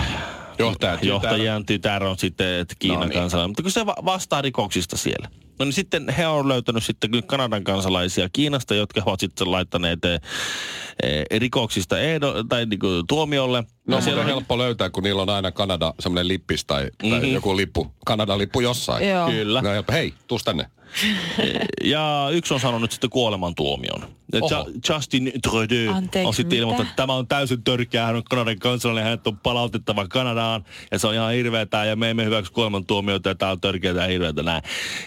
Johtaja, 0.71 0.97
tytär. 0.97 1.09
johtajan 1.09 1.66
tytär 1.66 2.04
on 2.04 2.19
sitten 2.19 2.61
että 2.61 2.75
Kiinan 2.78 3.00
No 3.00 3.07
niin. 3.07 3.19
kansalainen. 3.19 3.50
Mutta 3.50 3.62
kun 3.62 3.71
se 3.73 3.87
va- 3.87 3.97
vastaa 4.04 4.42
rikoksista 4.42 4.97
siellä. 4.97 5.28
No 5.59 5.64
niin 5.64 5.73
sitten 5.73 6.09
he 6.09 6.26
on 6.26 6.49
löytänyt 6.49 6.85
sitten 6.85 7.11
kyllä 7.11 7.23
Kanadan 7.26 7.64
kansalaisia 7.64 8.28
Kiinasta, 8.33 8.75
jotka 8.75 9.02
ovat 9.07 9.21
sitten 9.21 9.50
laittaneet 9.50 9.99
eh, 10.04 10.21
rikoksista 11.38 11.99
ehdo, 12.00 12.45
tai 12.45 12.66
niinku 12.66 12.87
tuomiolle. 13.09 13.64
No 13.88 13.97
Ja 13.97 14.02
siellä 14.02 14.21
on 14.21 14.26
helppo 14.26 14.59
löytää, 14.59 14.90
kun 14.90 15.02
niillä 15.02 15.23
on 15.23 15.28
aina 15.31 15.52
Kanada 15.52 15.95
semmoinen 16.00 16.28
lippis 16.28 16.64
tai, 16.64 16.90
tai 17.11 17.11
Mhm. 17.21 17.26
joku 17.35 17.57
lippu. 17.57 17.95
Kanadan 18.07 18.38
lippu 18.38 18.61
jossain. 18.61 19.09
Joo. 19.09 19.31
Kyllä. 19.31 19.62
No, 19.62 19.69
hei, 19.92 20.14
tuus 20.26 20.45
tänne. 20.45 20.66
Ja 21.84 22.28
yksi 22.32 22.54
on 22.54 22.61
sanonut 22.61 22.80
nyt 22.80 22.92
sitten 22.92 23.11
kuolemantuomion. 23.11 24.08
Ja 24.32 24.64
Justin 24.88 25.32
Trudeau 25.42 25.94
Anteeksi, 25.94 26.28
on 26.28 26.34
sitten 26.34 26.58
ilmoittanut, 26.58 26.90
että 26.90 27.02
tämä 27.02 27.14
on 27.14 27.28
täysin 27.28 27.64
törkeä, 27.64 28.06
hän 28.06 28.16
on 28.16 28.25
Kanadan 28.25 28.58
kansalainen, 28.58 29.04
hänet 29.04 29.26
on 29.26 29.38
palautettava 29.38 30.08
Kanadaan, 30.08 30.64
ja 30.90 30.99
se 30.99 31.06
on 31.06 31.14
ihan 31.14 31.32
hirveetä, 31.32 31.84
ja 31.84 31.96
me 31.96 32.11
emme 32.11 32.25
hyväksy 32.25 32.52
kuolemantuomioita, 32.52 33.28
ja 33.28 33.34
tämä 33.34 33.52
on 33.52 33.61
törkeää 33.61 33.94
ja 33.94 34.06
hirveätä 34.06 34.42
näin. 34.42 34.62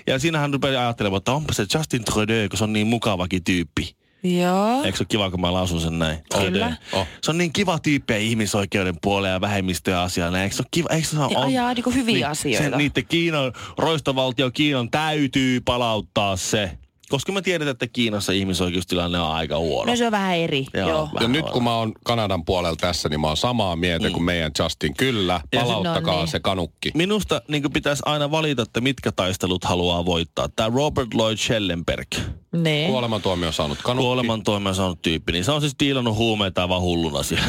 Ja 0.07 0.19
siinä 0.19 0.39
hän 0.39 0.53
rupeaa 0.53 0.83
ajattelemaan, 0.83 1.17
että 1.17 1.31
onpa 1.31 1.53
se 1.53 1.65
Justin 1.73 2.05
Trudeau, 2.05 2.49
kun 2.49 2.57
se 2.57 2.63
on 2.63 2.73
niin 2.73 2.87
mukavakin 2.87 3.43
tyyppi. 3.43 3.95
Joo. 4.25 4.83
Eikö 4.83 4.97
se 4.97 5.01
ole 5.01 5.07
kiva, 5.09 5.31
kun 5.31 5.41
mä 5.41 5.53
lausun 5.53 5.81
sen 5.81 5.99
näin? 5.99 6.17
Kyllä. 6.39 6.75
Oh. 6.93 7.07
Se 7.21 7.31
on 7.31 7.37
niin 7.37 7.53
kiva 7.53 7.79
tyyppi 7.79 8.13
ja 8.13 8.19
ihmisoikeuden 8.19 8.95
puolella 9.01 9.27
ja 9.27 9.41
vähemmistöjen 9.41 9.99
asialla. 9.99 10.39
Eikö 10.39 10.55
se 10.55 10.61
ole 10.61 10.67
kiva? 10.71 10.89
Eikö 10.89 11.07
se 11.07 11.19
ole, 11.19 11.33
Ja 11.33 11.41
ajaa 11.41 11.73
niinku 11.73 11.91
hyviä 11.91 12.29
asioita. 12.29 12.63
Sen, 12.63 12.77
niiden 12.77 13.05
Kiinan, 13.05 13.53
roistovaltio 13.77 14.51
Kiinan 14.51 14.91
täytyy 14.91 15.61
palauttaa 15.61 16.37
se. 16.37 16.71
Koska 17.09 17.31
me 17.31 17.41
tiedetään, 17.41 17.71
että 17.71 17.87
Kiinassa 17.87 18.31
ihmisoikeustilanne 18.33 19.19
on 19.19 19.31
aika 19.31 19.57
huono. 19.57 19.91
No 19.91 19.95
se 19.97 20.05
on 20.05 20.11
vähän 20.11 20.35
eri. 20.37 20.65
Joo. 20.73 20.89
Joo. 20.89 21.03
Ja 21.03 21.09
Vähän 21.19 21.31
nyt 21.31 21.49
kun 21.49 21.63
mä 21.63 21.75
oon 21.77 21.93
Kanadan 22.03 22.45
puolella 22.45 22.75
tässä, 22.75 23.09
niin 23.09 23.19
mä 23.19 23.27
oon 23.27 23.37
samaa 23.37 23.75
mieltä 23.75 24.09
kuin 24.09 24.23
meidän 24.23 24.51
Justin. 24.59 24.93
Kyllä, 24.97 25.41
Ja 25.53 25.59
se- 25.59 25.65
palauttakaa 25.65 26.13
No 26.13 26.19
niin. 26.19 26.27
se 26.27 26.39
kanukki. 26.39 26.91
Minusta 26.93 27.41
niin 27.47 27.73
pitäisi 27.73 28.03
aina 28.05 28.31
valita, 28.31 28.61
että 28.61 28.81
mitkä 28.81 29.11
taistelut 29.11 29.63
haluaa 29.63 30.05
voittaa. 30.05 30.49
Tämä 30.55 30.71
Robert 30.75 31.13
Lloyd 31.13 31.37
Schellenberg, 31.37 32.07
Niin. 32.51 32.89
Kuolemantuomio 32.91 33.51
saanut 33.51 33.77
kanukki. 33.83 34.03
kuolemantoimea 34.05 34.73
saanut 34.73 35.01
tyyppi, 35.01 35.31
niin 35.31 35.43
se 35.45 35.51
on 35.51 35.61
siis 35.61 35.75
diilannut 35.79 36.15
huumeita 36.15 36.61
aivan 36.61 36.81
hulluna 36.81 37.23
siellä. 37.23 37.45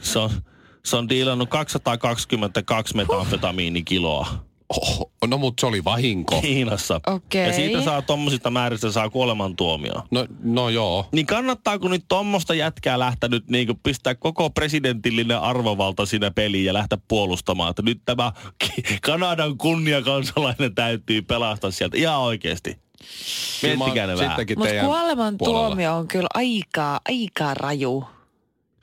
Se 0.00 0.18
on, 0.18 0.30
se 0.84 0.96
on 0.96 1.08
diilannut 1.08 1.48
222 1.50 2.96
metamfetamiinikiloa. 2.96 4.26
Oho, 4.68 5.10
no 5.26 5.38
mut 5.38 5.54
se 5.60 5.66
oli 5.66 5.84
vahinko. 5.84 6.40
Kiinassa. 6.40 7.00
Okei. 7.06 7.46
Ja 7.46 7.52
siitä 7.52 7.82
saa 7.82 8.02
tommosista 8.02 8.50
määristä 8.50 8.90
saa 8.90 9.10
kuolemantuomioon. 9.10 10.02
No, 10.10 10.26
no 10.42 10.68
joo. 10.68 11.08
Niin 11.12 11.26
kannattaako 11.26 11.88
nyt 11.88 12.04
tommosta 12.08 12.54
jätkää 12.54 12.98
lähteä 12.98 13.28
nyt 13.28 13.50
niin 13.50 13.68
pistää 13.82 14.14
koko 14.14 14.50
presidentillinen 14.50 15.40
arvovalta 15.40 16.06
siinä 16.06 16.30
peliin 16.30 16.64
ja 16.64 16.74
lähteä 16.74 16.98
puolustamaan, 17.08 17.70
että 17.70 17.82
nyt 17.82 18.00
tämä 18.04 18.32
Kanadan 19.06 19.58
kunniakansalainen 19.58 20.74
täytyy 20.74 21.22
pelastaa 21.22 21.70
sieltä 21.70 21.96
ihan 21.96 22.18
oikeasti. 22.18 22.70
Oon 23.64 23.78
Miettikää 23.78 24.06
ne 24.06 24.16
vähän. 24.16 24.36
Mutta 24.48 24.64
teidän 24.64 24.86
kuoleman 24.86 25.38
puolella. 25.38 25.66
tuomio 25.66 25.96
on 25.96 26.08
kyllä 26.08 26.28
aika, 26.34 27.00
aika 27.08 27.54
raju. 27.54 28.04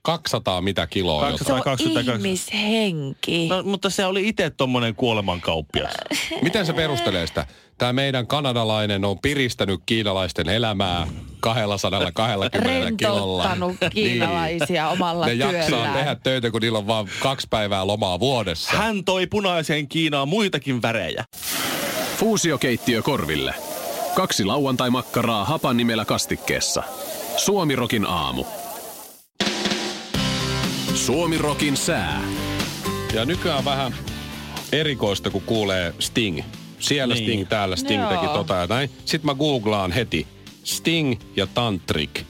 200 0.02 0.62
mitä 0.62 0.88
kiloa. 0.88 1.22
200. 1.22 1.46
Se 1.46 1.54
on 1.54 1.60
122. 1.60 2.16
ihmishenki. 2.16 3.48
No, 3.48 3.64
mutta 3.64 3.90
se 3.90 4.06
oli 4.06 4.28
itse 4.28 4.50
tommonen 4.50 4.96
kuolemankauppias. 4.96 5.94
Miten 6.42 6.66
se 6.66 6.74
perustelee 6.74 7.28
sitä? 7.28 7.46
Tämä 7.78 7.94
meidän 7.94 8.28
kanadalainen 8.28 9.06
on 9.06 9.20
piristänyt 9.20 9.80
kiinalaisten 9.86 10.50
elämää 10.50 11.08
220 11.40 12.98
kilolla. 12.98 13.44
Rentouttanut 13.44 13.76
kiinalaisia 13.92 14.90
omalla 14.90 15.26
Ne 15.26 15.34
jaksaa 15.34 15.62
työllään. 15.64 15.94
tehdä 15.94 16.16
töitä, 16.16 16.52
kun 16.52 16.62
niillä 16.62 16.78
on 16.78 16.88
vain 16.88 17.10
kaksi 17.20 17.48
päivää 17.50 17.88
lomaa 17.88 18.20
vuodessa. 18.20 18.72
Hän 18.78 19.04
toi 19.04 19.28
punaiseen 19.28 19.88
Kiinaan 19.88 20.28
muitakin 20.28 20.82
värejä. 20.82 21.24
Fuusiokeittiö 22.18 23.02
korville. 23.02 23.54
Kaksi 24.16 24.46
lauantai-makkaraa 24.46 25.46
hapan 25.46 25.78
nimellä 25.78 26.06
kastikkeessa. 26.06 26.84
Suomirokin 27.38 28.06
aamu. 28.06 28.46
Suomirokin 31.06 31.78
sää. 31.78 32.22
Ja 33.14 33.26
nykyään 33.26 33.66
vähän 33.66 33.96
erikoista, 34.72 35.30
kun 35.30 35.42
kuulee 35.42 35.94
Sting. 36.00 36.40
Siellä 36.80 37.14
Niin. 37.14 37.24
Sting, 37.26 37.50
täällä 37.50 37.76
Sting 37.76 38.02
Joo. 38.02 38.12
teki 38.12 38.28
tota 38.28 38.54
ja 38.54 38.68
näin. 38.68 38.90
Sitten 39.06 39.26
mä 39.26 39.36
googlaan 39.36 39.92
heti 39.92 40.28
Sting 40.64 41.16
ja 41.36 41.48
Tantrik. 41.48 42.24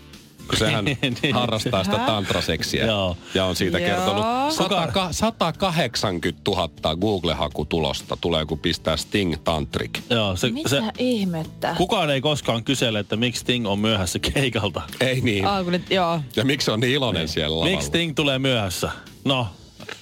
Kun 0.52 0.60
sehän 0.68 0.86
Niin. 1.22 1.34
harrastaa 1.34 1.84
sitä 1.84 1.98
tantraseksiä. 1.98 2.86
Joo. 2.86 3.18
Ja 3.34 3.46
on 3.46 3.56
siitä 3.56 3.80
Joo. 3.80 3.88
kertonut 3.90 4.26
100, 4.50 5.08
180 5.12 6.42
000 6.52 6.96
Google-hakutulosta 6.96 8.18
tulee, 8.22 8.46
kun 8.46 8.60
pistää 8.60 8.98
Sting 8.98 9.36
Tantrik. 9.44 10.00
Joo, 10.10 10.36
se, 10.36 10.50
Mitä 10.52 10.70
se, 10.70 10.82
ihmettä? 11.00 11.76
kukaan 11.78 12.10
ei 12.10 12.22
koskaan 12.22 12.64
kysele, 12.64 13.00
että 13.00 13.16
miksi 13.16 13.42
Sting 13.42 13.68
on 13.68 13.80
myöhässä 13.80 14.20
keikalta. 14.20 14.82
Ei 15.00 15.22
niin. 15.22 15.46
Ah, 15.48 15.64
kun 15.64 15.72
nyt, 15.72 15.90
joo. 15.92 16.20
Ja 16.36 16.46
miksi 16.46 16.66
se 16.66 16.72
on 16.72 16.80
niin 16.80 16.94
iloinen 16.94 17.28
siellä 17.28 17.56
lavalla? 17.56 17.72
Miksi 17.72 17.88
Sting 17.88 18.16
tulee 18.16 18.40
myöhässä? 18.40 18.92
No, 19.26 19.48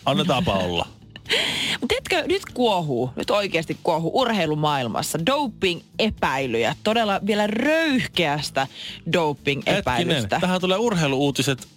annetaanpa 0.06 0.54
olla. 0.54 0.88
Mutta 1.80 1.88
tiedätkö, 1.88 2.28
nyt 2.28 2.42
kuohuu, 2.54 3.10
nyt 3.16 3.30
oikeasti 3.30 3.78
kuohuu 3.84 4.12
urheilumaailmassa 4.22 5.20
doping-epäilyjä. 5.26 6.76
Todella 6.84 7.20
vielä 7.26 7.48
röyhkeästä 7.48 8.62
Hetkinen, 8.62 9.14
doping-epäilystä. 9.14 10.40
tähän 10.42 10.62
tulee 10.62 10.78
urheiluuutiset 10.78 11.68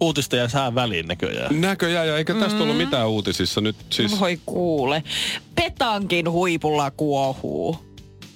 uutista 0.00 0.36
ja 0.36 0.48
sään 0.48 0.74
väliin 0.74 1.06
näköjään. 1.08 1.60
Näköjään, 1.60 2.08
ja 2.08 2.18
eikä 2.18 2.34
tästä 2.34 2.62
ollut 2.62 2.76
mitään 2.76 3.08
uutisissa 3.08 3.60
nyt 3.60 3.76
siis 3.90 4.20
Voi 4.20 4.40
kuule. 4.46 5.02
Petankin 5.54 6.30
huipulla 6.30 6.90
kuohuu. 6.90 7.78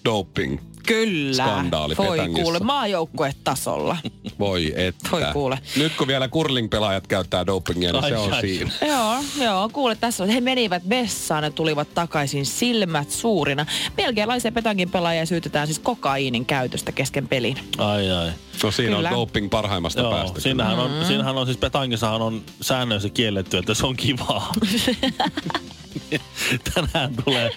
doping. 0.04 0.58
Kyllä. 0.86 1.44
Skandaali 1.44 1.96
Voi 1.96 2.10
Petangissa. 2.10 2.42
kuule, 2.42 2.58
maajoukkuetasolla. 2.58 3.96
Voi 4.38 4.72
että. 4.76 5.08
Voi 5.12 5.22
kuule. 5.32 5.58
Nyt 5.76 5.92
kun 5.96 6.06
vielä 6.06 6.28
curling-pelaajat 6.28 7.06
käyttää 7.06 7.46
dopingia, 7.46 7.92
niin 7.92 8.04
se 8.04 8.16
on 8.16 8.34
siinä. 8.40 8.70
joo, 8.94 9.14
joo, 9.44 9.68
kuule 9.68 9.96
tässä 9.96 10.24
on. 10.24 10.30
He 10.30 10.40
menivät 10.40 10.88
vessaan 10.88 11.44
ja 11.44 11.50
tulivat 11.50 11.94
takaisin 11.94 12.46
silmät 12.46 13.10
suurina. 13.10 13.66
Belgialaisia 13.96 14.52
petankin 14.52 14.90
pelaajia 14.90 15.26
syytetään 15.26 15.66
siis 15.66 15.78
kokaiinin 15.78 16.46
käytöstä 16.46 16.92
kesken 16.92 17.28
pelin. 17.28 17.58
Ai 17.78 18.10
ai. 18.10 18.30
No 18.62 18.70
siinä 18.70 18.96
Kyllä. 18.96 19.08
on 19.08 19.16
doping 19.16 19.50
parhaimmasta 19.50 20.00
Joo, 20.00 20.10
päästä. 20.10 20.40
siinähän 20.40 20.78
on, 20.78 20.90
mm-hmm. 20.90 21.06
siinähän 21.06 21.38
on 21.38 21.46
siis 21.46 21.58
petangissahan 21.58 22.22
on 22.22 22.42
säännöissä 22.60 23.08
kielletty, 23.08 23.58
että 23.58 23.74
se 23.74 23.86
on 23.86 23.96
kivaa. 23.96 24.52
tänään, 26.74 27.14
tulee, 27.24 27.50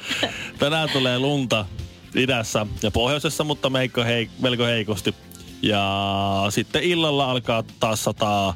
tänään 0.60 0.90
tulee 0.90 1.20
lunta 1.20 1.66
idässä 2.18 2.66
ja 2.84 2.92
pohjoisessa, 2.92 3.44
mutta 3.44 3.70
meikko 3.70 4.04
hei, 4.04 4.30
melko 4.40 4.64
heikosti. 4.64 5.16
Ja 5.62 6.46
sitten 6.50 6.84
illalla 6.84 7.32
alkaa 7.32 7.64
taas 7.80 8.04
sataa 8.04 8.56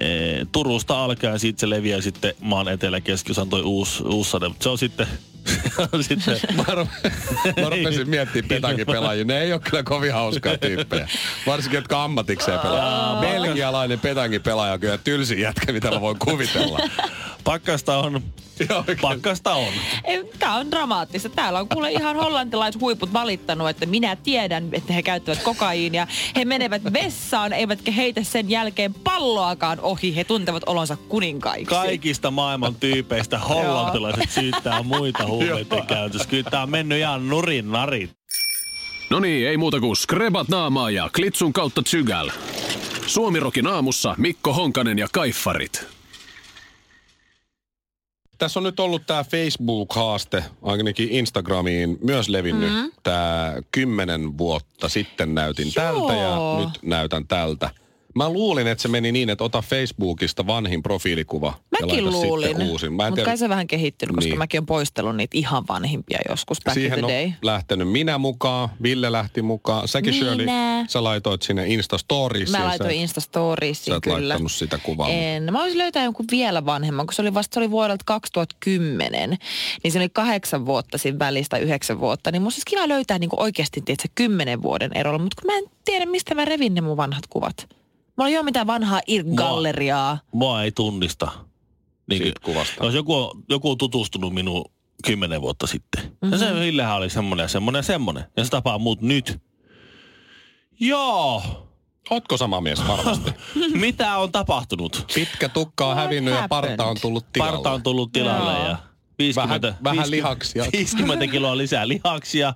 e, 0.00 0.08
Turusta 0.52 1.04
alkaen, 1.04 1.38
siitä 1.38 1.60
se 1.60 1.70
leviää 1.70 2.00
sitten 2.00 2.34
maan 2.40 2.68
etelä 2.68 3.00
keskiosan 3.00 3.48
toi 3.48 3.62
uusi, 3.62 4.02
uusi 4.02 4.30
sade. 4.30 4.48
Mutta 4.48 4.62
se 4.62 4.68
on 4.68 4.78
sitten, 4.78 5.06
on 5.92 6.04
sitten 6.04 6.40
Mä, 6.56 6.62
rup- 6.62 7.60
mä 7.62 7.68
rupesin 7.70 8.10
miettimään 8.10 8.48
petankin 8.48 8.86
pelaajia. 8.86 9.24
Ne 9.24 9.40
ei 9.40 9.52
ole 9.52 9.60
kyllä 9.60 9.82
kovin 9.82 10.12
hauskaa 10.12 10.58
tyyppejä. 10.58 11.08
Varsinkin, 11.46 11.78
jotka 11.78 12.04
ammatikseen 12.04 12.60
pelaa. 12.60 13.20
Belgialainen 13.20 14.00
petankin 14.00 14.42
pelaaja 14.42 14.72
on 14.72 14.80
kyllä 14.80 14.98
tylsin 14.98 15.40
jätkä, 15.40 15.72
mitä 15.72 15.90
mä 15.90 16.00
voin 16.00 16.18
kuvitella. 16.18 16.78
Pakkasta 17.48 17.98
on, 17.98 18.22
pakkasta 19.00 19.54
on. 19.54 19.72
Tämä 20.38 20.54
on 20.54 20.70
dramaattista. 20.70 21.28
Täällä 21.28 21.60
on 21.60 21.68
kuule 21.68 21.92
ihan 21.92 22.16
hollantilaishuiput 22.16 23.12
valittanut, 23.12 23.68
että 23.68 23.86
minä 23.86 24.16
tiedän, 24.16 24.68
että 24.72 24.92
he 24.92 25.02
käyttävät 25.02 25.42
kokaiinia. 25.42 26.06
He 26.36 26.44
menevät 26.44 26.82
vessaan, 26.92 27.52
eivätkä 27.52 27.92
heitä 27.92 28.22
sen 28.22 28.50
jälkeen 28.50 28.94
palloakaan 28.94 29.80
ohi. 29.80 30.16
He 30.16 30.24
tuntevat 30.24 30.62
olonsa 30.66 30.96
kuninkaiksi. 30.96 31.64
Kaikista 31.64 32.30
maailman 32.30 32.74
tyypeistä 32.74 33.38
hollantilaiset 33.38 34.30
syyttää 34.30 34.82
muita 34.82 35.26
huumeiden 35.26 35.86
käytössä. 35.86 36.28
Kyllä 36.28 36.50
tää 36.50 36.62
on 36.62 36.70
mennyt 36.70 36.98
ihan 36.98 37.28
nurin 37.28 37.72
narin. 37.72 38.10
No 39.10 39.20
niin, 39.20 39.48
ei 39.48 39.56
muuta 39.56 39.80
kuin 39.80 39.96
skrebat 39.96 40.48
naamaa 40.48 40.90
ja 40.90 41.10
klitsun 41.16 41.52
kautta 41.52 41.82
tsygäl. 41.82 42.30
Suomirokin 43.06 43.66
aamussa 43.66 44.14
Mikko 44.18 44.52
Honkanen 44.52 44.98
ja 44.98 45.08
Kaiffarit. 45.12 45.97
Tässä 48.38 48.60
on 48.60 48.64
nyt 48.64 48.80
ollut 48.80 49.06
tämä 49.06 49.24
Facebook-haaste, 49.24 50.44
ainakin 50.62 51.08
Instagramiin 51.10 51.98
myös 52.04 52.28
levinnyt. 52.28 52.70
Mm-hmm. 52.70 52.92
Tämä 53.02 53.54
kymmenen 53.72 54.38
vuotta 54.38 54.88
sitten 54.88 55.34
näytin 55.34 55.72
Joo. 55.76 55.84
tältä 55.84 56.14
ja 56.14 56.58
nyt 56.58 56.82
näytän 56.82 57.26
tältä. 57.26 57.70
Mä 58.18 58.28
luulin, 58.30 58.66
että 58.66 58.82
se 58.82 58.88
meni 58.88 59.12
niin, 59.12 59.30
että 59.30 59.44
ota 59.44 59.62
Facebookista 59.62 60.46
vanhin 60.46 60.82
profiilikuva 60.82 61.46
ja 61.46 61.86
Mäkin 61.86 62.04
laita 62.04 62.10
luulin, 62.10 62.48
sitten 62.48 62.68
uusin. 62.68 62.92
Mä 62.92 63.06
en 63.06 63.12
mutta 63.12 63.24
kai 63.24 63.38
se 63.38 63.48
vähän 63.48 63.66
kehittynyt, 63.66 64.14
koska 64.14 64.28
Niin. 64.28 64.38
mäkin 64.38 64.58
olen 64.58 64.66
poistellut 64.66 65.16
niitä 65.16 65.38
ihan 65.38 65.64
vanhimpia 65.68 66.18
joskus 66.28 66.58
back 66.64 66.74
siihen 66.74 66.98
in 66.98 67.04
on 67.04 67.10
the 67.10 67.18
day. 67.20 67.32
lähtenyt 67.42 67.88
minä 67.90 68.18
mukaan, 68.18 68.68
Ville 68.82 69.12
lähti 69.12 69.42
mukaan. 69.42 69.88
Säkin 69.88 70.14
Minä. 70.14 70.26
Shirley, 70.26 70.46
sä 70.88 71.04
laitoit 71.04 71.42
sinne 71.42 71.66
Insta-storiesiin. 71.66 72.50
Mä 72.58 72.64
laitoin 72.66 72.90
Instastoriesiin 72.96 73.84
sä 73.92 73.96
et 73.96 74.02
kyllä. 74.02 74.28
laittanut 74.28 74.52
sitä 74.52 74.78
kuvaa. 74.82 75.08
En. 75.08 75.52
Mä 75.52 75.58
voisin 75.58 75.78
löytää 75.78 76.04
jonkun 76.04 76.26
vielä 76.30 76.66
vanhemman, 76.66 77.06
kun 77.06 77.14
se 77.14 77.22
oli 77.22 77.34
vasta 77.34 77.54
se 77.54 77.60
oli 77.60 77.70
vuodelta 77.70 78.04
2010. 78.06 79.38
Niin 79.82 79.92
se 79.92 79.98
oli 79.98 80.08
kahdeksan 80.08 80.66
vuotta 80.66 80.98
siinä 80.98 81.18
välistä, 81.18 81.58
yhdeksän 81.58 82.00
vuotta. 82.00 82.30
Niin 82.30 82.42
musta 82.42 82.58
olisi 82.58 82.66
kiva 82.66 82.88
löytää 82.88 83.18
niin 83.18 83.30
oikeasti 83.36 83.80
tietysti 83.80 84.08
kymmenen 84.14 84.62
vuoden 84.62 84.90
erolla. 84.94 85.18
Mutta 85.18 85.42
kun 85.42 85.52
mä 85.52 85.58
en 85.58 85.64
tiedä, 85.84 86.06
mistä 86.06 86.34
mä 86.34 86.44
revin 86.44 86.74
ne 86.74 86.80
mun 86.80 86.96
vanhat 86.96 87.26
kuvat. 87.30 87.77
Mulla 88.18 88.28
ei 88.28 88.36
ole 88.36 88.44
mitään 88.44 88.66
vanhaa 88.66 89.00
irk-galleriaa. 89.06 90.18
Mua 90.32 90.62
ei 90.62 90.72
tunnista. 90.72 91.30
Niin 92.10 92.22
Siitä 92.22 92.40
kuvasta. 92.44 92.84
Jos 92.84 92.94
joku 92.94 93.14
on, 93.14 93.42
joku 93.48 93.70
on 93.70 93.78
tutustunut 93.78 94.34
minuun 94.34 94.64
kymmenen 95.04 95.40
vuotta 95.42 95.66
sitten. 95.66 96.02
Mm-hmm. 96.04 96.32
Ja 96.32 96.38
se 96.38 96.50
Mhm. 96.52 96.60
Villehän 96.60 96.96
oli 96.96 97.10
semmoinen 97.10 97.44
ja 97.44 97.48
semmoinen 97.48 97.78
ja 97.78 97.82
semmoinen. 97.82 98.24
Ja 98.36 98.44
se 98.44 98.50
tapaa 98.50 98.78
muut 98.78 99.02
nyt. 99.02 99.38
Joo. 100.80 101.42
Ootko 102.10 102.36
sama 102.36 102.60
mies 102.60 102.88
varmasti? 102.88 103.30
Mitä 103.80 104.16
on 104.16 104.32
tapahtunut? 104.32 105.04
Pitkä 105.14 105.48
tukka 105.48 105.84
on 105.86 105.94
What 105.96 106.04
hävinnyt 106.04 106.34
ja 106.34 106.48
parta 106.48 106.68
happened? 106.70 106.90
on 106.90 106.96
tullut 107.00 107.32
tilalle. 107.32 107.52
Parta 107.52 107.70
on 107.72 107.82
tullut 107.82 108.12
tilalle 108.12 108.52
Joo. 108.52 108.68
ja 108.68 108.76
50, 109.18 109.68
Vähän- 109.68 109.84
vähän 109.84 110.10
lihaksia. 110.10 110.64
50 110.72 111.26
kiloa 111.26 111.56
lisää 111.56 111.88
lihaksia. 111.88 112.54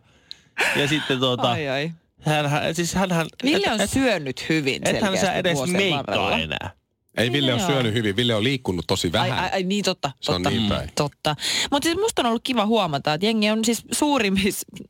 Ja 0.76 0.88
sitten 0.88 1.19
tuota, 1.19 1.50
Ai 1.50 1.69
ai. 1.69 1.92
Hän, 2.24 2.50
hän, 2.50 2.74
siis 2.74 2.94
hänhän, 2.94 3.26
Ville 3.44 3.66
et- 3.66 3.72
on 3.72 3.80
et- 3.80 3.90
syönyt 3.90 4.48
hyvin 4.48 4.82
ethän 4.88 5.00
selkeästi 5.02 5.26
sä 5.26 5.32
edes 5.32 5.58
meikkaa 5.66 6.04
varrella. 6.06 6.38
enää. 6.38 6.70
Ei 7.16 7.32
Ville 7.32 7.52
ole 7.54 7.60
Joo. 7.60 7.70
syönyt 7.70 7.94
hyvin, 7.94 8.16
Ville 8.16 8.34
on 8.34 8.44
liikkunut 8.44 8.84
tosi 8.86 9.12
vähän. 9.12 9.38
ai, 9.38 9.50
ai, 9.52 9.62
niin 9.62 9.84
totta. 9.84 10.10
Se 10.20 10.32
on 10.32 10.42
totta. 10.42 10.58
niin 10.58 10.68
päin. 10.68 10.90
Totta. 10.94 11.36
Mutta 11.70 11.86
siis 11.86 11.98
musta 11.98 12.22
on 12.22 12.26
ollut 12.26 12.42
kiva 12.44 12.66
huomata, 12.66 13.14
että 13.14 13.26
jengi 13.26 13.50
on 13.50 13.64
siis 13.64 13.82
suurin, 13.92 14.34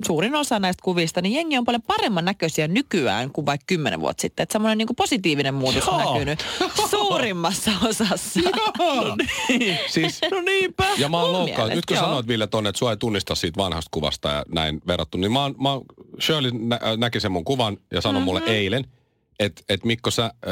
suurin 0.06 0.34
osa 0.34 0.58
näistä 0.58 0.82
kuvista, 0.84 1.22
niin 1.22 1.34
jengi 1.34 1.58
on 1.58 1.64
paljon 1.64 1.82
paremman 1.82 2.24
näköisiä 2.24 2.68
nykyään 2.68 3.30
kuin 3.32 3.46
vaikka 3.46 3.64
kymmenen 3.66 4.00
vuotta 4.00 4.20
sitten. 4.20 4.42
Että 4.42 4.52
semmoinen 4.52 4.78
niinku 4.78 4.94
positiivinen 4.94 5.54
muutos 5.54 5.88
on 5.88 6.00
Joo. 6.00 6.12
näkynyt 6.12 6.44
suurimmassa 6.90 7.70
osassa. 7.84 8.40
No 8.78 9.16
niin. 9.48 9.78
Siis, 9.88 10.20
No 10.30 10.40
niinpä. 10.40 10.84
ja 10.98 11.08
mä 11.08 11.20
oon 11.20 11.44
mielestä, 11.44 11.74
Nyt 11.74 11.86
kun 11.86 11.96
joo. 11.96 12.04
sanoit 12.06 12.26
Ville 12.28 12.46
tonne, 12.46 12.68
että 12.68 12.78
sua 12.78 12.90
ei 12.90 12.96
tunnista 12.96 13.34
siitä 13.34 13.56
vanhasta 13.56 13.88
kuvasta 13.90 14.28
ja 14.28 14.44
näin 14.54 14.80
verrattuna, 14.86 15.20
niin 15.20 15.32
mä, 15.32 15.42
oon, 15.42 15.54
mä 15.62 15.72
oon, 15.72 15.84
Shirley 16.20 16.50
nä, 16.54 16.78
äh, 16.82 16.96
näki 16.96 17.20
sen 17.20 17.32
mun 17.32 17.44
kuvan 17.44 17.76
ja 17.90 18.00
sanoi 18.00 18.20
mm-hmm. 18.20 18.24
mulle 18.24 18.42
eilen, 18.46 18.84
että 19.38 19.62
et 19.68 19.84
Mikko 19.84 20.10
sä, 20.10 20.34
ö, 20.46 20.50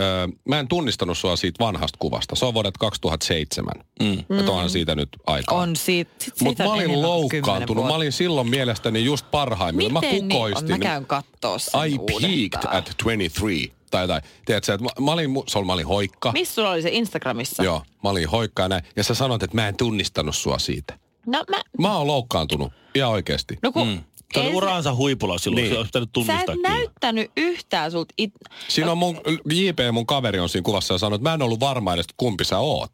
mä 0.49 0.59
en 0.59 0.69
tunnistanut 0.69 1.19
sua 1.19 1.37
siitä 1.37 1.65
vanhasta 1.65 1.97
kuvasta. 1.99 2.37
Se 2.37 2.47
on 2.47 2.55
vuodet 2.55 2.79
2007. 2.79 3.75
Mm. 4.01 4.19
Että 4.39 4.53
onhan 4.53 4.71
siitä 4.71 4.95
nyt 4.95 5.09
aikaa. 5.27 5.59
On 5.59 5.77
siitä, 5.77 6.11
sit 6.19 6.25
siitä 6.25 6.45
Mutta 6.45 6.65
mä 6.65 6.73
olin 6.73 7.03
loukkaantunut. 7.03 7.87
Mä 7.87 7.95
olin 7.95 8.13
silloin 8.13 8.49
mielestäni 8.49 9.05
just 9.05 9.27
parhaimmillaan. 9.31 10.05
Miten 10.05 10.25
Mä 10.25 10.29
niin 10.29 10.37
on? 10.37 10.51
kukoistin. 10.51 10.71
Mä 10.71 10.79
käyn 10.79 11.07
kattoo 11.07 11.59
sen 11.59 11.81
I 11.87 11.99
peaked 11.99 12.25
uudestaan. 12.25 12.77
at 12.77 12.95
23. 13.05 13.81
Tai 13.91 14.03
jotain. 14.03 14.23
Tiedätkö, 14.45 14.75
että 14.75 14.85
mä, 14.85 15.05
mä, 15.05 15.13
olin, 15.13 15.31
se 15.47 15.59
oli, 15.59 15.67
mä 15.67 15.73
olin 15.73 15.87
hoikka. 15.87 16.33
Missä 16.33 16.55
sulla 16.55 16.71
oli 16.71 16.83
se 16.83 16.91
Instagramissa? 16.93 17.65
Joo, 17.65 17.83
mä 18.05 18.11
olin 18.11 18.29
hoikka 18.29 18.63
ja 18.63 18.69
näin. 18.69 18.83
Ja 18.97 19.05
sä 19.05 19.15
sanoit, 19.15 19.43
että 19.43 19.57
mä 19.57 19.69
en 19.69 19.77
tunnistanut 19.77 20.37
sua 20.37 20.59
siitä. 20.59 20.99
No 21.27 21.45
mä... 21.51 21.57
Mä 21.79 21.97
oon 21.97 22.07
loukkaantunut. 22.07 22.73
Ihan 22.95 23.11
oikeesti. 23.11 23.59
No 23.63 23.73
kun... 23.73 23.89
Mm. 23.89 24.03
Se 24.35 24.41
oli 24.41 24.55
uransa 24.55 24.95
huipulla 24.95 25.39
silloin, 25.39 25.63
Niin. 25.63 25.73
se 25.73 25.79
olisi 25.79 25.89
pitänyt 25.89 26.09
Sä 26.09 26.13
tunnistaa 26.13 26.41
et 26.41 26.47
kyllä. 26.47 26.69
näyttänyt 26.69 27.31
yhtään 27.37 27.91
sulta 27.91 28.15
it... 28.19 28.33
Siinä 28.69 28.93
on 28.93 28.99
mun, 28.99 29.21
JP 29.53 29.79
mun 29.93 30.07
kaveri 30.07 30.39
on 30.39 30.49
siinä 30.49 30.63
kuvassa 30.65 30.95
ja 30.95 30.99
sanoi, 30.99 31.17
että 31.17 31.29
mä 31.29 31.35
en 31.35 31.43
ollut 31.43 31.61
varma 31.61 31.95
edes, 31.95 32.05
että 32.05 32.15
kumpi 32.17 32.45
sä 32.45 32.59
oot. 32.59 32.91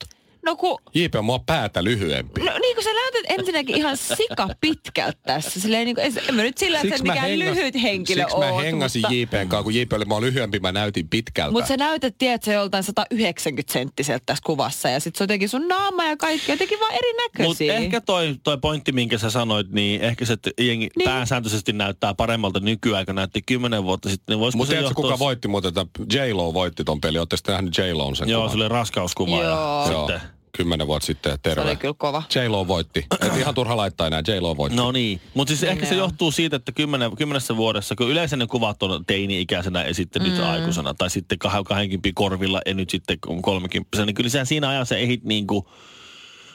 No 0.47 0.57
kun... 0.57 0.79
JP 0.95 1.15
on 1.15 1.25
mua 1.25 1.39
päätä 1.47 1.85
lyhyempi. 1.85 2.41
No 2.41 2.59
niin 2.59 2.77
kuin 2.77 2.85
sä 2.85 2.91
näytät 2.93 3.39
ensinnäkin 3.39 3.77
ihan 3.77 3.97
sika 3.97 4.49
pitkältä 4.61 5.19
tässä. 5.27 5.61
Silleen 5.61 5.85
niin 5.87 5.95
kuin, 5.97 6.13
en 6.29 6.35
mä 6.35 6.43
nyt 6.43 6.59
sillä, 6.59 6.81
että 6.81 6.97
sä 6.99 7.03
mikään 7.03 7.39
lyhyt 7.39 7.83
henkilö 7.83 8.23
siksi 8.23 8.37
oot, 8.37 8.55
mä 8.55 8.63
hengasin 8.63 9.03
mutta... 9.03 9.15
JPn 9.15 9.49
kanssa, 9.49 9.63
kun 9.63 9.75
JP 9.75 9.93
oli 9.93 10.05
mua 10.05 10.21
lyhyempi, 10.21 10.59
mä 10.61 10.73
näytin 10.73 11.09
pitkältä. 11.09 11.53
Mutta 11.53 11.69
sä 11.69 11.77
näytät, 11.77 12.15
tiedätkö, 12.19 12.53
joltain 12.53 12.83
190 12.85 13.73
senttiseltä 13.73 14.23
tässä 14.27 14.43
kuvassa. 14.47 14.89
Ja 14.89 15.01
sit 15.01 15.17
se 15.17 15.23
on 15.23 15.25
jotenkin 15.25 15.49
sun 15.49 15.69
naama 15.69 16.05
ja 16.05 16.17
kaikki 16.17 16.53
jotenkin 16.53 16.81
vaan 16.81 16.93
Mutta 16.93 17.07
erinäköisiä. 17.07 17.75
ehkä 17.75 18.01
toi, 18.01 18.35
toi 18.45 18.59
pointti, 18.59 18.93
minkä 18.93 19.19
sä 19.19 19.31
sanoit, 19.31 19.71
niin 19.71 20.01
ehkä 20.01 20.25
se, 20.25 20.33
että 20.33 20.51
jengi 20.61 20.89
Niin. 20.97 21.05
pääsääntöisesti 21.11 21.73
näyttää 21.73 22.15
paremmalta 22.15 22.61
nykyään, 22.61 23.07
kun 23.07 23.15
näytti 23.15 23.43
kymmenen 23.47 23.85
vuotta 23.85 24.09
sitten. 24.09 24.39
Niin 24.39 24.51
Mutta 24.57 24.73
tiedätkö, 24.73 24.95
kuka 24.95 25.19
voitti 25.19 25.49
muuten? 25.49 25.69
että 25.69 25.87
J-Lo 26.13 26.55
voitti 26.55 26.85
ton 26.85 27.01
peli. 27.01 27.19
Ootte 27.19 27.37
sitten 27.37 27.53
nähnyt 27.53 27.79
J-Lo 27.79 28.15
sen 28.15 28.29
Joo, 28.29 28.41
kuvan? 28.41 28.51
se 28.51 28.57
oli 28.57 28.69
raskauskuva 28.69 29.37
Joo. 29.43 29.43
ja 29.43 29.93
Joo, 29.93 30.07
sitten... 30.09 30.36
kymmenen 30.57 30.87
vuotta 30.87 31.07
sitten. 31.07 31.33
se 31.33 31.39
Terve. 31.43 31.63
oli 31.63 31.77
kyllä 31.77 31.95
kova. 31.99 32.23
J-Lo 32.35 32.69
voitti. 32.69 33.07
Et 33.27 33.37
ihan 33.37 33.55
turha 33.55 33.77
laittaa 33.77 34.07
enää. 34.07 34.23
J-Lo 34.29 34.57
voitti. 34.57 34.77
No 34.77 34.93
niin, 34.93 35.21
mutta 35.35 35.51
siis 35.51 35.61
Niin 35.61 35.71
ehkä 35.73 35.87
se 35.87 35.93
on. 35.93 35.99
johtuu 35.99 36.31
siitä, 36.31 36.57
että 36.57 36.73
kymmenen, 36.73 37.17
kymmenessä 37.17 37.57
vuodessa, 37.57 37.97
kun 37.97 38.09
yleensä 38.11 38.37
ne 38.37 38.47
kuvat 38.47 38.83
on 38.83 39.05
teini-ikäisenä 39.07 39.85
ja 39.85 39.95
sitten 39.95 40.23
nyt 40.23 40.37
Mm. 40.39 40.45
aikuisena, 40.45 40.95
tai 40.95 41.11
sitten 41.11 41.39
kah- 41.47 41.65
kahdenkympin 41.65 42.15
korvilla 42.15 42.61
ja 42.67 42.75
nyt 42.75 42.91
sitten 42.91 43.19
on 43.27 43.43
kolmekymppisenä, 43.43 44.07
niin 44.07 44.15
kyllä 44.15 44.45
siinä 44.45 44.69
ajassa 44.69 44.97
ehdit 44.97 45.25
niin 45.25 45.47
kuin 45.47 45.65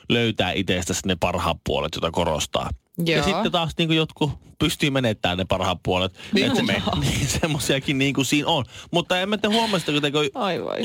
löytää 0.10 0.52
itsestäsi 0.52 1.02
ne 1.08 1.18
parhaat 1.20 1.58
puolet, 1.66 1.92
joita 1.96 2.12
korostaa. 2.12 2.70
Joo. 3.06 3.18
Ja 3.18 3.24
sitten 3.24 3.52
taas 3.52 3.72
niin 3.78 3.88
kuin 3.90 3.98
jotkut 3.98 4.32
pystyy 4.60 4.90
menettämään 4.90 5.38
ne 5.38 5.46
parhaat 5.46 5.80
puolet. 5.84 6.14
Niin 6.34 6.52
kuin 6.52 6.68
se- 6.68 6.74
me. 6.74 6.82
Niin, 7.02 7.28
semmoisiakin 7.28 7.98
niin 7.98 8.14
kuin 8.14 8.26
siinä 8.26 8.48
on. 8.48 8.66
Mutta 8.92 9.20
en 9.22 9.30
mä 9.30 9.38
te 9.38 9.48
huomasta, 9.48 9.92
kun 9.92 10.02